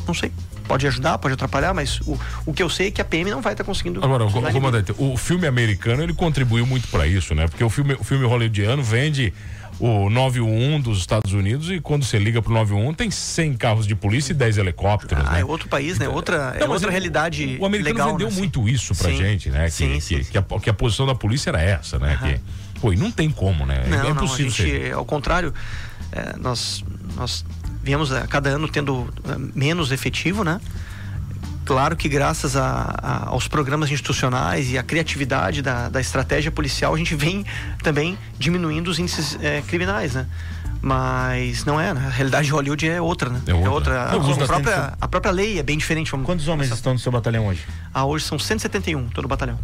Não 0.07 0.15
sei. 0.15 0.33
Pode 0.67 0.87
ajudar, 0.87 1.19
pode 1.19 1.35
atrapalhar, 1.35 1.75
mas 1.75 2.01
o, 2.03 2.19
o 2.47 2.53
que 2.53 2.63
eu 2.63 2.69
sei 2.71 2.89
é 2.89 2.91
que 2.91 3.01
a 3.01 3.05
PM 3.05 3.31
não 3.31 3.41
vai 3.43 3.53
estar 3.53 3.65
conseguindo. 3.65 4.03
Agora, 4.03 4.25
limite. 4.25 4.53
comandante, 4.53 4.95
o 4.97 5.17
filme 5.17 5.47
americano 5.47 6.03
ele 6.03 6.15
contribuiu 6.15 6.65
muito 6.67 6.89
para 6.89 7.07
isso, 7.07 7.35
né? 7.35 7.47
Porque 7.49 7.63
o 7.63 7.69
filme, 7.69 7.95
o 7.95 8.05
filme 8.05 8.25
hollywoodiano 8.25 8.83
vende 8.83 9.33
o 9.81 10.09
911 10.09 10.83
dos 10.83 10.99
Estados 10.99 11.33
Unidos 11.33 11.69
e 11.71 11.81
quando 11.81 12.05
você 12.05 12.17
liga 12.19 12.41
pro 12.41 12.53
911 12.53 12.97
tem 12.97 13.11
100 13.11 13.55
carros 13.55 13.87
de 13.87 13.95
polícia 13.97 14.33
e 14.33 14.35
10 14.37 14.59
helicópteros, 14.59 15.25
Ah, 15.27 15.33
né? 15.33 15.41
é 15.41 15.45
outro 15.45 15.69
país, 15.69 15.99
né? 15.99 16.09
Outra, 16.09 16.53
é 16.55 16.61
Não, 16.61 16.69
mas 16.69 16.75
outra 16.77 16.89
o- 16.89 16.93
realidade. 16.93 17.57
O 17.61 17.67
americano 17.67 17.95
legal, 17.97 18.11
vendeu 18.13 18.31
né? 18.31 18.37
muito 18.37 18.69
isso 18.69 18.95
pra 18.95 19.11
Sim. 19.11 19.17
gente, 19.17 19.51
né? 19.51 19.65
Que, 19.67 19.71
Sim, 19.73 19.93
que, 19.95 20.01
sim, 20.01 20.23
sim. 20.23 20.31
que 20.31 20.39
a, 20.39 20.43
que 20.43 20.71
a 20.71 20.75
posição 20.75 21.07
da 21.07 21.15
polícia 21.15 21.51
era 21.51 21.61
essa, 21.61 21.99
né? 21.99 22.17
Que, 22.23 22.41
pô, 22.83 22.93
e 22.93 22.97
não 22.97 23.11
tem 23.11 23.31
como, 23.31 23.65
né? 23.65 23.85
Não, 23.89 23.97
é 23.97 24.01
não, 24.03 24.09
a 24.09 24.11
impossível 24.11 24.51
gente, 24.51 24.63
ser. 24.71 24.93
ao 24.93 25.05
contrário, 25.07 25.55
é, 26.11 26.37
nós, 26.37 26.85
nós 27.17 27.45
viemos 27.83 28.13
a 28.13 28.27
cada 28.27 28.51
ano 28.51 28.69
tendo 28.69 29.09
é, 29.27 29.37
menos 29.55 29.91
efetivo, 29.93 30.45
né? 30.45 30.61
Claro 31.65 31.97
que 31.97 32.09
graças 32.09 32.57
a- 32.57 32.93
a- 33.01 33.29
aos 33.29 33.47
programas 33.47 33.89
institucionais 33.91 34.69
e 34.73 34.77
à 34.77 34.83
criatividade 34.83 35.63
da, 35.63 35.89
da 35.89 36.01
estratégia 36.01 36.51
policial, 36.51 36.93
a 36.93 36.99
gente 36.99 37.15
vem 37.15 37.47
também 37.85 38.19
diminuindo 38.37 38.89
os 38.91 38.99
índices 38.99 39.39
é, 39.41 39.63
criminais, 39.63 40.15
né? 40.15 40.27
Mas 40.83 41.65
não 41.65 41.81
é, 41.81 41.95
né? 41.95 42.03
a 42.05 42.11
realidade 42.11 42.47
de 42.47 42.53
Hollywood 42.53 42.89
é 42.89 43.01
outra, 43.01 43.31
né? 43.31 43.41
É 43.47 43.55
outra. 43.69 44.11
A, 44.11 44.15
Eu 44.15 44.21
gosto 44.21 44.33
a 44.43 44.47
bastante 44.47 44.63
própria, 44.65 44.93
a 45.01 45.09
própria 45.09 45.31
lei 45.33 45.59
é 45.61 45.63
bem 45.63 45.79
diferente. 45.79 46.11
Vamos 46.11 46.27
Quantos 46.27 46.49
homens 46.49 46.67
começar- 46.69 46.75
estão 46.75 46.93
no 46.93 46.99
seu 46.99 47.13
batalhão 47.13 47.47
hoje? 47.47 47.61
Ah, 47.95 48.05
hoje 48.05 48.25
são 48.25 48.37
171, 48.39 49.09
todo 49.11 49.27
o 49.27 49.29
batalhão. 49.29 49.59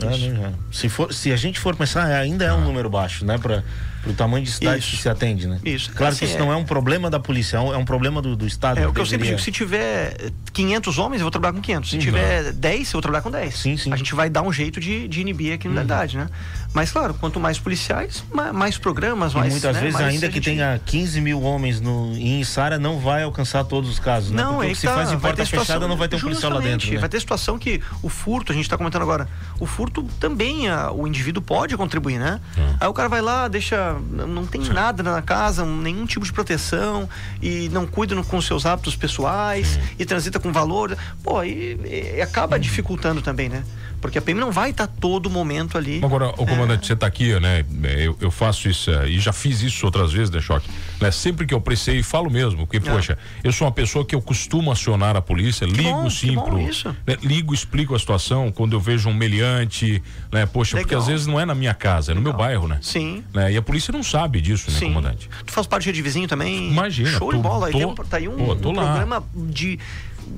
Ah, 0.00 0.06
né, 0.06 0.16
já. 0.16 0.52
se, 0.70 0.88
for, 0.88 1.12
se 1.12 1.32
a 1.32 1.36
gente 1.36 1.58
for 1.58 1.74
pensar, 1.74 2.04
ainda 2.06 2.44
é 2.44 2.52
um 2.52 2.62
número 2.62 2.88
baixo, 2.88 3.24
né? 3.24 3.36
Para 3.36 3.64
o 4.06 4.12
tamanho 4.14 4.44
de 4.44 4.52
cidade 4.52 4.78
Isso. 4.78 4.90
que 4.96 5.02
se 5.02 5.08
atende, 5.08 5.46
né? 5.48 5.58
Isso. 5.64 5.90
Claro 5.92 6.14
que 6.16 6.24
Assim, 6.24 6.32
isso 6.32 6.36
é- 6.36 6.38
não 6.46 6.52
é 6.52 6.56
um 6.56 6.64
problema 6.64 7.10
da 7.10 7.18
polícia, 7.18 7.56
é 7.56 7.60
um, 7.60 7.74
é 7.74 7.84
problema 7.84 8.22
do, 8.22 8.36
do 8.36 8.46
Estado. 8.46 8.78
É 8.78 8.86
o 8.86 8.92
que 8.92 9.00
eu 9.00 9.04
sempre 9.06 9.26
digo, 9.26 9.40
se 9.40 9.50
tiver 9.50 10.14
eh, 10.20 10.30
500 10.52 10.98
homens, 10.98 11.18
eu 11.20 11.24
vou 11.24 11.30
trabalhar 11.32 11.52
com 11.54 11.60
500. 11.60 11.90
Se 11.90 11.96
Sim, 11.96 12.00
tiver 12.02 12.52
10, 12.52 12.86
eu 12.88 12.92
vou 12.92 13.02
trabalhar 13.02 13.22
com 13.22 13.30
10. 13.30 13.54
Sim, 13.58 13.76
sim. 13.76 13.92
A 13.92 13.96
gente 13.96 14.14
vai 14.14 14.30
dar 14.30 14.42
um 14.42 14.52
jeito 14.52 14.78
de, 14.80 15.08
de 15.08 15.20
inibir 15.20 15.52
a 15.54 15.58
criminalidade, 15.58 16.16
né? 16.16 16.28
Mas, 16.72 16.92
claro, 16.92 17.14
quanto 17.14 17.40
mais 17.40 17.58
policiais, 17.58 18.22
ma- 18.32 18.52
mais, 18.52 18.78
programas, 18.78 19.32
E 19.32 19.36
mais... 19.36 19.52
muitas 19.52 19.74
né, 19.74 19.80
vezes, 19.82 19.94
mais 20.00 20.06
ainda 20.14 20.28
que 20.28 20.34
gente- 20.34 20.44
tenha 20.44 20.80
15 20.86 21.20
mil 21.20 21.42
homens 21.42 21.80
no, 21.80 22.14
em 22.16 22.44
Sara, 22.44 22.78
não 22.78 23.00
vai 23.00 23.24
alcançar 23.24 23.64
todos 23.64 23.90
os 23.90 23.98
casos, 23.98 24.30
né? 24.30 24.40
Não, 24.40 24.54
Porque 24.54 24.66
é 24.66 24.66
o 24.66 24.68
que 24.68 24.74
que 24.76 24.80
se 24.80 24.86
tá, 24.86 24.94
faz 24.94 25.08
vai 25.10 25.18
porta 25.18 25.44
situação- 25.44 25.66
fechada 25.66 25.88
não 25.88 25.96
vai 25.96 26.06
ter 26.06 26.16
um 26.16 26.20
policial 26.20 26.52
lá 26.52 26.60
dentro. 26.60 26.88
Né? 26.92 26.98
Vai 26.98 27.08
ter 27.08 27.18
situação 27.18 27.58
que 27.58 27.82
o 28.02 28.08
furto, 28.08 28.52
a 28.52 28.54
gente 28.54 28.66
está 28.66 28.78
comentando 28.78 29.02
agora, 29.02 29.28
o 29.58 29.66
furto 29.66 30.04
também, 30.20 30.68
a- 30.68 30.92
o 30.92 31.08
indivíduo 31.08 31.42
pode 31.42 31.76
contribuir, 31.76 32.18
né? 32.20 32.40
Aí 32.78 32.86
o 32.86 32.92
cara 32.94 33.08
vai 33.08 33.20
lá, 33.20 33.48
deixa, 33.48 33.96
não 34.12 34.46
tem 34.46 34.60
nada 34.62 35.02
na 35.02 35.20
casa, 35.22 35.64
um- 35.64 35.76
nenhum 35.76 36.06
tipo 36.06 36.24
de 36.24 36.32
proteção 36.32 37.08
e 37.42 37.68
não 37.70 37.84
cuida 37.84 38.14
no- 38.14 38.22
com 38.24 38.40
seus 38.40 38.64
hábitos 38.64 38.94
pessoais 38.94 39.76
e 39.98 40.04
transita 40.06 40.38
com 40.38 40.52
valor. 40.52 40.96
Pô, 41.22 41.42
e, 41.42 42.14
e 42.16 42.22
acaba 42.22 42.58
dificultando 42.60 43.20
também, 43.20 43.48
né? 43.48 43.64
Porque 44.00 44.18
a 44.18 44.22
PM 44.22 44.40
não 44.40 44.50
vai 44.50 44.70
estar 44.70 44.86
todo 44.86 45.28
momento 45.28 45.76
ali. 45.76 46.00
Agora, 46.02 46.28
o 46.30 46.46
comandante, 46.46 46.86
você 46.86 46.94
está 46.94 47.06
aqui, 47.06 47.38
né? 47.38 47.64
Eu, 47.98 48.16
eu 48.20 48.30
faço 48.30 48.68
isso 48.68 48.90
eh, 48.90 49.10
e 49.10 49.20
já 49.20 49.32
fiz 49.32 49.60
isso 49.62 49.84
outras 49.84 50.12
vezes, 50.12 50.30
né, 50.30 50.40
Choque? 50.40 50.68
Né? 51.00 51.10
Sempre 51.10 51.46
que 51.46 51.52
eu 51.52 51.60
preciei, 51.60 52.02
falo 52.02 52.30
mesmo, 52.30 52.66
porque, 52.66 52.78
Ah. 52.78 52.92
poxa, 52.94 53.18
eu 53.44 53.52
sou 53.52 53.66
uma 53.66 53.72
pessoa 53.72 54.04
que 54.04 54.14
eu 54.14 54.22
costumo 54.22 54.72
acionar 54.72 55.16
a 55.16 55.20
polícia, 55.22 55.64
ligo 55.66 55.82
bom, 55.90 56.04
que 56.04 56.14
sim 56.14 56.34
pro. 56.34 56.58
isso. 56.60 56.94
né, 57.06 57.16
ligo, 57.22 57.52
explico 57.52 57.94
a 57.94 57.98
situação 57.98 58.50
quando 58.50 58.72
eu 58.74 58.80
vejo 58.80 59.08
um 59.08 59.14
meliante, 59.14 60.02
né? 60.32 60.46
Poxa, 60.46 60.76
porque 60.78 60.94
Legal. 60.94 61.02
às 61.02 61.06
vezes 61.08 61.26
não 61.26 61.38
é 61.38 61.44
na 61.44 61.54
minha 61.54 61.74
casa, 61.74 62.12
é 62.12 62.14
no 62.14 62.20
meu 62.20 62.32
bairro, 62.32 62.66
né? 62.66 62.78
Sim. 62.82 63.22
Né? 63.34 63.52
E 63.52 63.56
a 63.56 63.62
polícia 63.62 63.92
não 63.92 64.02
sabe 64.02 64.40
disso, 64.40 64.70
né, 64.70 64.78
Sim. 64.78 64.88
comandante? 64.88 65.28
Tu 65.44 65.52
faz 65.52 65.66
parte 65.66 65.92
de 65.92 66.02
vizinho 66.02 66.26
também? 66.26 66.68
Imagina, 66.70 67.10
Show 67.10 67.30
de 67.30 67.36
tô- 67.36 67.42
bola. 67.42 67.66
Aí 67.66 67.72
tô- 67.72 67.78
tem 67.78 67.86
um- 67.86 67.94
tá 67.94 68.16
aí 68.16 68.28
um, 68.28 68.36
pô, 68.36 68.52
um 68.54 68.56
programa 68.74 69.22
de 69.34 69.78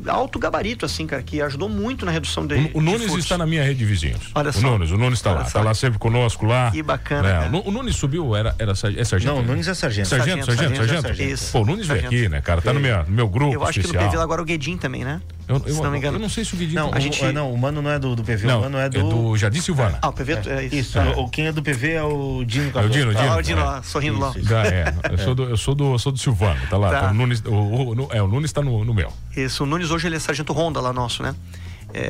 alto 0.06 0.38
gabarito, 0.38 0.84
assim, 0.86 1.06
cara, 1.06 1.22
que 1.22 1.40
ajudou 1.40 1.68
muito 1.68 2.04
na 2.04 2.10
redução 2.12 2.46
de. 2.46 2.54
O, 2.54 2.58
o 2.58 2.62
de 2.62 2.80
Nunes 2.80 3.02
furtos. 3.06 3.24
está 3.24 3.38
na 3.38 3.46
minha 3.46 3.62
rede 3.62 3.78
de 3.80 3.84
vizinhos. 3.84 4.30
Olha 4.34 4.50
o 4.50 4.52
só. 4.52 4.60
Nunes, 4.60 4.90
o 4.90 4.98
Nunes 4.98 5.18
está 5.18 5.32
lá, 5.32 5.42
está 5.42 5.60
lá 5.60 5.74
sempre 5.74 5.98
conosco 5.98 6.46
lá. 6.46 6.70
Que 6.70 6.82
bacana, 6.82 7.22
Né? 7.22 7.34
cara. 7.34 7.46
O 7.48 7.50
Nu- 7.52 7.62
O 7.66 7.70
Nunes 7.70 7.96
subiu, 7.96 8.34
era, 8.36 8.54
era 8.58 8.72
é 8.72 9.04
sargento? 9.04 9.24
Não, 9.34 9.40
o 9.40 9.42
Nunes 9.44 9.68
é 9.68 9.74
sargento. 9.74 10.08
Sargento, 10.08 10.46
sargento, 10.46 10.76
Sargento, 10.76 11.02
sargento. 11.02 11.16
sargento. 11.16 11.52
Pô, 11.52 11.60
o 11.60 11.64
Nunes 11.64 11.86
veio 11.86 12.06
aqui, 12.06 12.28
né, 12.28 12.40
cara? 12.40 12.60
Tá 12.60 12.72
no 12.72 12.80
meu, 12.80 13.04
no 13.04 13.10
meu 13.12 13.28
grupo 13.28 13.52
Eu 13.54 13.62
acho 13.62 13.72
que 13.74 13.78
no 13.80 13.84
especial. 13.86 14.08
PV 14.10 14.16
lá 14.18 14.24
agora 14.24 14.40
é 14.40 14.42
o 14.42 14.44
Guedin 14.46 14.76
também, 14.76 15.04
né? 15.04 15.20
Eu, 15.48 15.56
eu, 15.66 15.74
se 15.74 15.82
não 15.82 15.90
me 15.90 15.98
engano. 15.98 16.16
eu 16.16 16.20
não 16.20 16.28
sei 16.28 16.44
se 16.44 16.54
o 16.54 16.56
Guedinho... 16.56 16.80
Não, 16.80 16.90
o, 16.90 17.00
gente- 17.00 17.22
é, 17.24 17.32
não, 17.32 17.52
o 17.52 17.58
mano 17.58 17.82
não 17.82 17.90
é 17.90 17.98
do, 17.98 18.14
do 18.14 18.22
PV, 18.22 18.46
não, 18.46 18.58
o 18.58 18.62
mano 18.62 18.78
é 18.78 18.88
do. 18.88 19.36
Jardim 19.36 19.60
Silvana. 19.60 19.98
Ah, 20.00 20.08
o 20.08 20.12
PV 20.12 20.32
é, 20.46 20.64
isso. 20.64 20.74
Isso, 20.76 20.98
É. 20.98 21.10
o, 21.16 21.28
quem 21.28 21.46
é 21.46 21.52
do 21.52 21.62
PV 21.62 21.90
é 21.92 22.02
o 22.02 22.44
Dino 22.44 22.66
É 22.66 22.68
o 22.68 22.72
Cardoso. 22.72 22.92
Dino, 22.98 23.10
o 23.10 23.14
Dino. 23.14 23.32
Ah, 23.32 23.36
o 23.36 23.42
Dino 23.42 23.60
é. 23.60 23.64
lá, 23.64 23.82
sorrindo 23.82 24.18
lá. 24.20 24.32
Já 24.36 24.64
é. 24.66 24.94
Eu 25.10 25.18
sou 25.18 25.34
do, 25.34 25.42
eu 25.44 25.56
sou 25.56 25.74
do, 25.74 25.92
eu 25.94 25.98
sou 25.98 26.12
do 26.12 26.18
Silvano, 26.18 26.60
tá 26.70 26.76
lá. 26.76 26.90
Tá. 26.90 27.00
Tá. 27.02 27.10
o 27.10 27.14
Nunes, 27.14 27.42
o, 27.44 27.52
o- 27.52 28.08
é, 28.12 28.22
o 28.22 28.28
Nunes 28.28 28.52
tá 28.52 28.62
no, 28.62 28.84
no 28.84 28.94
meu. 28.94 29.12
Isso, 29.36 29.64
o 29.64 29.66
Nunes 29.66 29.90
hoje 29.90 30.06
ele 30.06 30.16
é 30.16 30.18
sargento 30.20 30.52
Honda 30.52 30.80
lá 30.80 30.92
nosso, 30.92 31.22
né? 31.22 31.34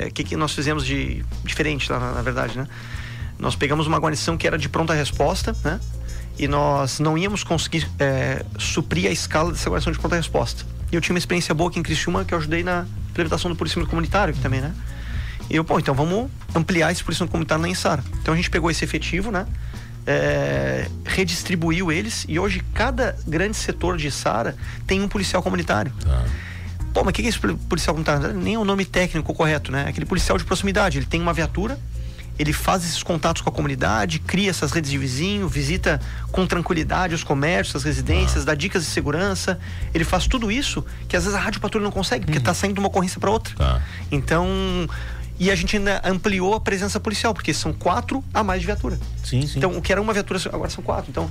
O 0.09 0.13
que, 0.13 0.23
que 0.23 0.37
nós 0.37 0.53
fizemos 0.55 0.87
de 0.87 1.25
diferente 1.45 1.91
lá, 1.91 1.99
na, 1.99 2.13
na 2.13 2.23
verdade, 2.23 2.57
né? 2.57 2.69
Nós 3.39 3.57
pegamos 3.57 3.87
uma 3.89 3.99
guarnição 3.99 4.37
que 4.37 4.47
era 4.47 4.57
de 4.57 4.69
pronta 4.69 4.95
resposta, 4.95 5.57
né? 5.65 5.81
E 6.39 6.47
nós 6.47 7.01
não 7.01 7.19
íamos 7.19 7.43
conseguir 7.43 7.89
é, 7.99 8.45
suprir 8.59 9.09
a 9.09 9.11
escala 9.13 9.51
dessa 9.51 9.69
guarnição 9.69 9.93
de 9.93 9.99
pronta 9.99 10.15
resposta. 10.17 10.65
E 10.93 10.95
eu 10.95 11.01
tinha 11.01 11.15
uma 11.15 11.19
experiência 11.19 11.55
boa 11.55 11.71
aqui 11.71 11.81
em 11.81 11.83
Criciúma 11.83 12.23
que 12.23 12.35
eu 12.35 12.39
ajudei 12.39 12.63
na 12.63 12.85
implementação 13.11 13.51
do 13.51 13.57
policiamento 13.57 13.89
comunitário 13.89 14.33
aqui 14.33 14.43
também, 14.43 14.61
né? 14.61 14.75
E 15.49 15.57
eu, 15.57 15.65
pô, 15.65 15.79
então 15.79 15.95
vamos 15.95 16.31
ampliar 16.55 16.93
esse 16.93 17.03
policiamento 17.03 17.33
comunitário 17.33 17.63
na 17.63 17.69
Insara. 17.69 18.05
Então 18.21 18.35
a 18.35 18.37
gente 18.37 18.51
pegou 18.51 18.71
esse 18.71 18.85
efetivo, 18.85 19.31
né? 19.33 19.47
É, 20.07 20.89
redistribuiu 21.07 21.91
eles 21.91 22.27
e 22.29 22.39
hoje 22.39 22.61
cada 22.75 23.17
grande 23.27 23.57
setor 23.57 23.97
de 23.97 24.11
Sara 24.11 24.55
tem 24.87 25.01
um 25.01 25.09
policial 25.09 25.43
comunitário. 25.43 25.93
Tá. 26.05 26.25
Pô, 26.93 27.03
mas 27.05 27.11
o 27.11 27.13
que 27.15 27.23
é 27.23 27.27
esse 27.27 27.39
poli- 27.39 27.57
policial 27.57 27.95
comunitário? 27.95 28.35
Nem 28.35 28.55
é 28.55 28.59
o 28.59 28.65
nome 28.65 28.85
técnico 28.85 29.33
correto, 29.33 29.73
né? 29.73 29.87
Aquele 29.89 30.05
policial 30.05 30.37
de 30.37 30.45
proximidade. 30.45 30.99
Ele 30.99 31.07
tem 31.07 31.23
uma 31.23 31.33
viatura, 31.33 31.79
ele 32.39 32.53
faz 32.53 32.85
esses 32.85 33.03
contatos 33.03 33.43
com 33.43 33.49
a 33.51 33.53
comunidade, 33.53 34.19
cria 34.19 34.51
essas 34.51 34.73
redes 34.73 34.91
de 34.91 34.99
vizinho, 34.99 35.49
visita 35.49 36.01
com 36.31 36.47
tranquilidade 36.47 37.15
os 37.15 37.23
comércios, 37.23 37.77
as 37.77 37.85
residências, 37.85 38.45
dá 38.45 38.55
dicas 38.55 38.85
de 38.85 38.91
segurança. 38.91 39.59
Ele 39.93 40.05
faz 40.05 40.27
tudo 40.27 40.51
isso 40.51 40.85
que 41.09 41.17
às 41.17 41.25
vezes 41.25 41.39
a 41.39 41.41
rádio 41.41 41.61
patrulha 41.61 41.85
não 41.85 41.93
consegue, 41.93 42.25
porque 42.25 42.41
tá 42.41 42.55
saindo 42.55 42.75
de 42.75 42.81
uma 42.81 42.89
ocorrência 42.89 43.21
para 43.21 43.31
outra. 43.31 43.55
Tá. 43.55 43.83
Então. 44.11 44.47
E 45.39 45.51
a 45.51 45.57
gente 45.57 45.77
ainda 45.77 46.01
ampliou 46.05 46.55
a 46.55 46.61
presença 46.61 47.01
policial, 47.01 47.35
porque 47.35 47.53
são 47.53 47.73
quatro 47.73 48.23
a 48.33 48.45
mais 48.45 48.61
de 48.61 48.67
viatura. 48.67 48.97
Sim, 49.25 49.45
sim. 49.45 49.59
Então, 49.59 49.77
o 49.77 49.83
que 49.83 49.91
era 49.91 50.01
uma 50.01 50.13
viatura, 50.13 50.39
agora 50.53 50.71
são 50.71 50.85
quatro. 50.85 51.11
Então, 51.11 51.29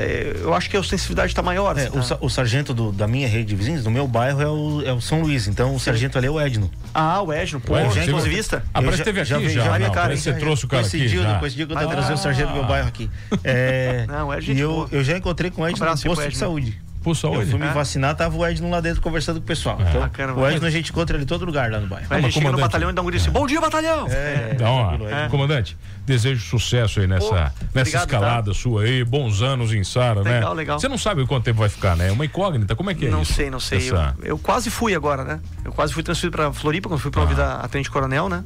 é, 0.00 0.36
eu 0.42 0.54
acho 0.54 0.68
que 0.70 0.76
a 0.76 0.80
ostensividade 0.80 1.30
está 1.32 1.42
maior. 1.42 1.76
É, 1.78 1.88
o, 1.88 1.92
tá? 1.92 2.02
sa- 2.02 2.18
o 2.20 2.28
sargento 2.28 2.72
do- 2.74 2.90
da 2.92 3.06
minha 3.06 3.28
rede 3.28 3.44
de 3.46 3.56
vizinhos, 3.56 3.84
do 3.84 3.90
meu 3.90 4.06
bairro, 4.08 4.40
é 4.40 4.46
o, 4.48 4.82
é 4.84 4.92
o 4.92 5.00
São 5.00 5.20
Luís. 5.22 5.46
Então 5.46 5.74
o 5.74 5.80
sargento 5.80 6.16
ali 6.18 6.26
é 6.26 6.30
o 6.30 6.40
Edno. 6.40 6.70
Ah, 6.94 7.22
o 7.22 7.32
Edno, 7.32 7.60
pô, 7.60 7.74
já 7.76 7.84
você- 7.86 8.04
inclusivista? 8.04 8.64
Ah, 8.72 8.80
parece 8.82 8.98
que 8.98 9.04
teve 9.04 9.24
já- 9.24 9.36
aqui 9.36 9.48
já 9.48 9.54
já. 9.64 9.72
vi- 9.72 9.78
já 9.82 9.86
não, 9.88 9.94
cara, 9.94 10.14
que 10.14 10.20
você 10.20 10.32
trouxe 10.32 10.64
o 10.64 10.68
cara 10.68 10.82
aqui 10.86 10.90
coincidiu, 10.98 11.22
já. 11.22 11.38
coincidiu 11.38 11.66
quando 11.66 11.82
eu 11.82 11.88
Ah. 11.88 11.92
trazer 11.92 12.12
o 12.12 12.16
sargento 12.16 12.48
do 12.48 12.54
meu 12.54 12.64
bairro 12.64 12.88
aqui. 12.88 13.10
É, 13.44 14.04
Não, 14.08 14.32
é 14.32 14.38
e 14.38 14.40
gente 14.42 14.60
eu, 14.60 14.88
eu 14.90 15.04
já 15.04 15.16
encontrei 15.16 15.50
com 15.50 15.62
o 15.62 15.68
Edno 15.68 15.78
no 15.84 15.90
aí 15.90 15.96
pro 15.98 16.08
posto 16.10 16.22
de 16.22 16.26
Edno. 16.28 16.74
Saúde. 17.14 17.38
Por 17.38 17.42
Eu 17.44 17.46
fui 17.50 17.58
me 17.58 17.66
É. 17.66 17.72
vacinar, 17.72 18.14
tava 18.14 18.36
o 18.36 18.46
Edno 18.46 18.68
lá 18.70 18.80
dentro 18.80 19.00
conversando 19.00 19.36
com 19.36 19.44
o 19.44 19.46
pessoal. 19.46 19.78
Então, 19.80 20.00
Bacana, 20.00 20.34
o 20.34 20.48
Edno 20.48 20.66
a 20.66 20.70
gente 20.70 20.90
encontra 20.90 21.16
ele 21.16 21.24
em 21.24 21.26
todo 21.26 21.44
lugar 21.44 21.70
lá 21.70 21.80
no 21.80 21.86
bairro. 21.86 22.06
Aí 22.10 22.18
a 22.18 22.22
gente 22.22 22.34
chega 22.34 22.52
no 22.52 22.58
batalhão 22.58 22.90
e 22.90 22.92
dá 22.92 23.00
um 23.02 23.06
grito 23.06 23.22
assim, 23.22 23.30
bom 23.30 23.46
dia, 23.46 23.60
batalhão! 23.60 24.06
É, 24.08 24.50
Então, 24.54 24.66
ó, 24.74 24.88
tranquilo, 24.88 25.10
Edno. 25.10 25.30
comandante, 25.30 25.76
desejo 26.04 26.40
sucesso 26.44 27.00
aí 27.00 27.06
nessa, 27.06 27.26
Pô, 27.28 27.34
nessa 27.34 27.52
obrigado, 27.80 28.04
escalada 28.06 28.54
sua 28.54 28.82
aí, 28.82 29.02
bons 29.04 29.40
anos 29.42 29.72
em 29.72 29.82
Sara, 29.84 30.22
né? 30.22 30.34
Legal, 30.34 30.54
legal. 30.54 30.78
Você 30.80 30.88
não 30.88 30.98
sabe 30.98 31.26
quanto 31.26 31.44
tempo 31.44 31.60
vai 31.60 31.68
ficar, 31.68 31.96
né? 31.96 32.08
É 32.08 32.12
uma 32.12 32.24
incógnita, 32.24 32.76
como 32.76 32.90
é 32.90 32.94
que 32.94 33.06
é 33.06 33.10
não 33.10 33.22
isso? 33.22 33.32
sei, 33.32 33.50
não 33.50 33.60
sei. 33.60 33.78
Essa- 33.78 34.14
Eu, 34.20 34.26
eu 34.30 34.38
quase 34.38 34.68
fui 34.70 34.94
agora, 34.94 35.24
né? 35.24 35.40
Eu 35.64 35.72
quase 35.72 35.92
fui 35.94 36.02
transferido 36.02 36.36
pra 36.36 36.52
Floripa, 36.52 36.88
quando 36.88 37.00
fui 37.00 37.10
promovido 37.10 37.40
Ah. 37.42 37.60
a, 37.62 37.68
tenente 37.68 37.90
coronel, 37.90 38.28
né? 38.28 38.44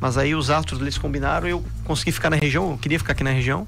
Mas 0.00 0.18
aí 0.18 0.34
os 0.34 0.50
astros 0.50 0.80
eles 0.80 0.98
combinaram 0.98 1.46
e 1.46 1.50
eu 1.52 1.64
consegui 1.84 2.12
ficar 2.12 2.28
na 2.28 2.36
região, 2.36 2.72
eu 2.72 2.76
queria 2.78 2.98
ficar 2.98 3.12
aqui 3.12 3.24
na 3.24 3.30
região. 3.30 3.64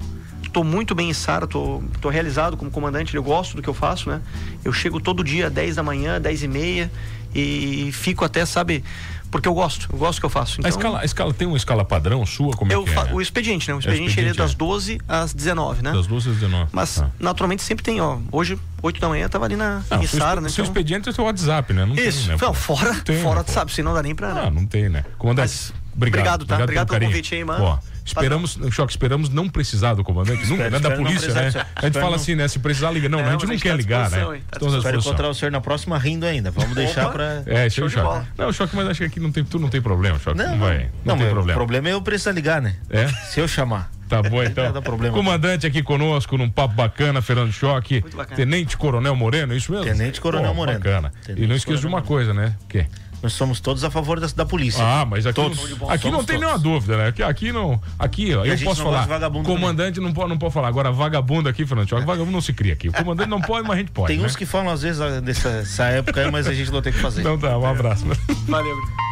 Tô 0.57 0.63
muito 0.63 0.95
bem 0.95 1.11
em 1.11 1.13
Sara, 1.13 1.45
tô 1.45 1.83
realizado 2.09 2.57
como 2.57 2.71
comandante, 2.71 3.15
eu 3.15 3.21
gosto 3.21 3.55
do 3.55 3.61
que 3.61 3.69
eu 3.69 3.75
faço, 3.75 4.09
né? 4.09 4.19
Eu 4.65 4.73
chego 4.73 4.99
todo 4.99 5.23
dia 5.23 5.45
às 5.49 5.53
10 5.53 5.75
da 5.75 5.83
manhã, 5.83 6.19
10 6.19 6.41
e 6.41 6.47
meia 6.47 6.91
e 7.35 7.91
fico 7.93 8.25
até, 8.25 8.43
sabe, 8.43 8.83
porque 9.29 9.47
eu 9.47 9.53
gosto, 9.53 9.87
eu 9.93 9.99
gosto 9.99 10.17
do 10.17 10.21
que 10.21 10.25
eu 10.25 10.31
faço. 10.31 10.53
A 10.53 10.61
Então, 10.61 10.69
escala, 10.71 10.99
a 11.01 11.05
escala 11.05 11.31
tem 11.31 11.47
uma 11.47 11.57
escala 11.57 11.85
padrão 11.85 12.25
sua? 12.25 12.53
Como 12.57 12.71
eu 12.73 12.81
é 12.81 12.85
que 12.85 13.11
é? 13.11 13.13
O 13.13 13.21
expediente, 13.21 13.67
né? 13.67 13.75
O 13.75 13.75
É, 13.75 13.77
o 13.77 13.79
expediente, 13.81 14.19
ele 14.19 14.29
é 14.29 14.31
expediente, 14.31 14.37
das 14.39 14.53
é. 14.53 14.55
12 14.55 14.99
às 15.07 15.31
19, 15.31 15.83
né? 15.83 15.91
Das 15.91 16.07
12 16.07 16.27
às 16.31 16.35
19. 16.37 16.69
Mas 16.73 16.95
Tá. 16.95 17.11
naturalmente 17.19 17.61
sempre 17.61 17.83
tem, 17.85 18.01
ó. 18.01 18.17
Hoje, 18.31 18.57
8 18.81 18.99
da 18.99 19.07
manhã, 19.09 19.25
eu 19.25 19.29
tava 19.29 19.45
ali 19.45 19.55
na 19.55 19.83
Não, 19.91 20.07
Sara, 20.07 20.41
né? 20.41 20.49
seu 20.49 20.63
Então- 20.63 20.65
expediente 20.73 21.07
é 21.07 21.11
seu 21.11 21.23
WhatsApp, 21.25 21.71
né? 21.71 21.85
Não 21.85 21.93
Isso, 21.93 22.21
tem, 22.21 22.29
né? 22.29 22.37
não, 22.41 22.51
fora, 22.55 22.93
Não 22.93 22.99
tem, 23.01 23.21
fora 23.21 23.35
né, 23.35 23.43
tu 23.43 23.47
pô? 23.49 23.51
sabe, 23.53 23.71
senão 23.71 23.93
dá 23.93 24.01
nem 24.01 24.15
pra. 24.15 24.31
Ah, 24.31 24.49
não 24.49 24.65
tem, 24.65 24.89
né? 24.89 25.05
Comandante, 25.19 25.49
Mas, 25.51 25.73
obrigado. 25.95 26.41
obrigado, 26.41 26.45
tá? 26.47 26.63
Obrigado 26.63 26.87
pelo 26.87 26.95
carinho. 26.95 27.11
convite 27.11 27.35
aí, 27.35 27.43
mano. 27.43 27.63
Ó, 27.63 27.77
esperamos, 28.07 28.55
no 28.57 28.71
choque, 28.71 28.91
esperamos 28.91 29.29
não 29.29 29.47
precisar 29.49 29.93
do 29.93 30.03
comandante, 30.03 30.41
nunca, 30.47 30.63
Espero- 30.65 30.71
né? 30.71 30.79
Da 30.79 30.89
não 30.89 30.97
polícia, 31.03 31.33
né? 31.33 31.47
espero- 31.47 31.65
A 31.75 31.85
gente 31.85 31.93
fala 31.93 32.07
não- 32.07 32.15
assim, 32.15 32.35
né? 32.35 32.47
Se 32.47 32.59
precisar, 32.59 32.91
liga. 32.91 33.07
Não, 33.09 33.19
Não, 33.19 33.27
a 33.27 33.31
gente 33.31 33.43
não 33.43 33.49
a 33.49 33.53
gente 33.53 33.63
quer 33.63 33.69
tá 33.69 33.75
ligar, 33.75 34.09
né? 34.09 34.19
hein? 34.21 34.25
Tá 34.49 34.57
Estamos 34.57 34.73
à 34.73 34.77
Espero 34.77 34.99
encontrar 34.99 35.29
o 35.29 35.33
senhor 35.33 35.51
na 35.51 35.61
próxima 35.61 35.97
rindo 35.97 36.25
ainda. 36.25 36.49
Vamos 36.51 36.75
deixar 36.75 37.09
pra. 37.11 37.43
É, 37.45 37.69
Show 37.69 37.87
de 37.87 37.93
choque. 37.93 38.05
bola. 38.05 38.27
Não, 38.37 38.51
choque, 38.53 38.75
mas 38.75 38.87
acho 38.87 38.99
que 38.99 39.05
aqui 39.05 39.19
não 39.19 39.31
tem, 39.31 39.43
tu 39.43 39.59
não 39.59 39.69
tem 39.69 39.81
problema, 39.81 40.17
choque. 40.19 40.37
Não, 40.37 40.57
vai. 40.57 40.89
Não, 41.05 41.15
tem 41.15 41.25
mas 41.25 41.33
problema. 41.33 41.51
O 41.51 41.55
problema 41.55 41.89
é 41.89 41.93
eu 41.93 42.01
precisar 42.01 42.31
ligar, 42.31 42.61
né? 42.61 42.75
É? 42.89 43.07
Se 43.07 43.39
eu 43.39 43.47
chamar. 43.47 43.91
Tá 44.07 44.21
bom, 44.23 44.41
então. 44.41 44.71
Não. 44.71 45.11
Comandante 45.11 45.67
aqui 45.67 45.83
conosco, 45.83 46.37
num 46.37 46.49
papo 46.49 46.73
bacana, 46.75 47.21
Fernando 47.21 47.51
Choque. 47.51 47.99
Muito 47.99 48.15
bacana. 48.15 48.37
Tenente 48.37 48.77
Coronel 48.77 49.13
Moreno, 49.17 49.51
é 49.51 49.57
isso 49.57 49.69
mesmo? 49.69 49.85
Tenente 49.85 50.21
Coronel 50.21 50.51
Pô, 50.51 50.55
Moreno. 50.55 50.79
Bacana. 50.79 51.11
Tenente 51.25 51.43
e 51.43 51.47
não 51.47 51.53
esqueça 51.55 51.81
de 51.81 51.87
uma 51.87 52.01
coisa, 52.01 52.33
né? 52.33 52.55
O 52.63 52.67
quê? 52.67 52.85
Nós 53.21 53.33
somos 53.33 53.59
todos 53.59 53.83
a 53.83 53.89
favor 53.89 54.19
da, 54.19 54.27
da 54.27 54.45
polícia. 54.45 54.83
Ah, 54.83 55.05
mas 55.05 55.25
aqui, 55.25 55.35
Todos. 55.35 55.57
não, 55.57 55.89
aqui 55.89 56.09
não 56.11 56.23
tem 56.23 56.39
todos. 56.39 56.41
nenhuma 56.41 56.59
dúvida, 56.59 56.97
né? 56.97 57.07
Aqui, 57.07 57.23
aqui 57.23 57.51
não. 57.51 57.81
Aqui, 57.97 58.35
ó, 58.35 58.45
eu 58.45 58.57
posso 58.59 58.83
falar. 58.83 59.07
comandante 59.43 59.99
não 59.99 60.13
pode, 60.13 60.29
não 60.29 60.37
pode 60.37 60.53
falar. 60.53 60.67
Agora, 60.67 60.91
vagabundo 60.91 61.49
aqui, 61.49 61.65
Fernando 61.65 61.89
Choque, 61.89 62.05
vagabundo 62.05 62.31
não 62.31 62.41
se 62.41 62.53
cria 62.53 62.73
aqui. 62.73 62.89
O 62.89 62.93
comandante 62.93 63.29
não 63.29 63.41
pode, 63.41 63.67
mas 63.67 63.77
a 63.77 63.79
gente 63.79 63.91
pode. 63.91 64.07
Tem 64.07 64.19
né? 64.19 64.25
uns 64.25 64.35
que 64.35 64.45
falam 64.45 64.71
às 64.71 64.81
vezes 64.81 65.01
ah, 65.01 65.19
dessa 65.19 65.49
essa 65.49 65.85
época 65.85 66.21
aí, 66.21 66.31
mas 66.31 66.47
a 66.47 66.53
gente 66.53 66.71
não 66.71 66.81
tem 66.81 66.91
o 66.91 66.95
que 66.95 67.01
fazer. 67.01 67.21
Então 67.21 67.37
tá, 67.37 67.57
um 67.57 67.65
abraço. 67.65 68.05
Valeu. 68.47 69.06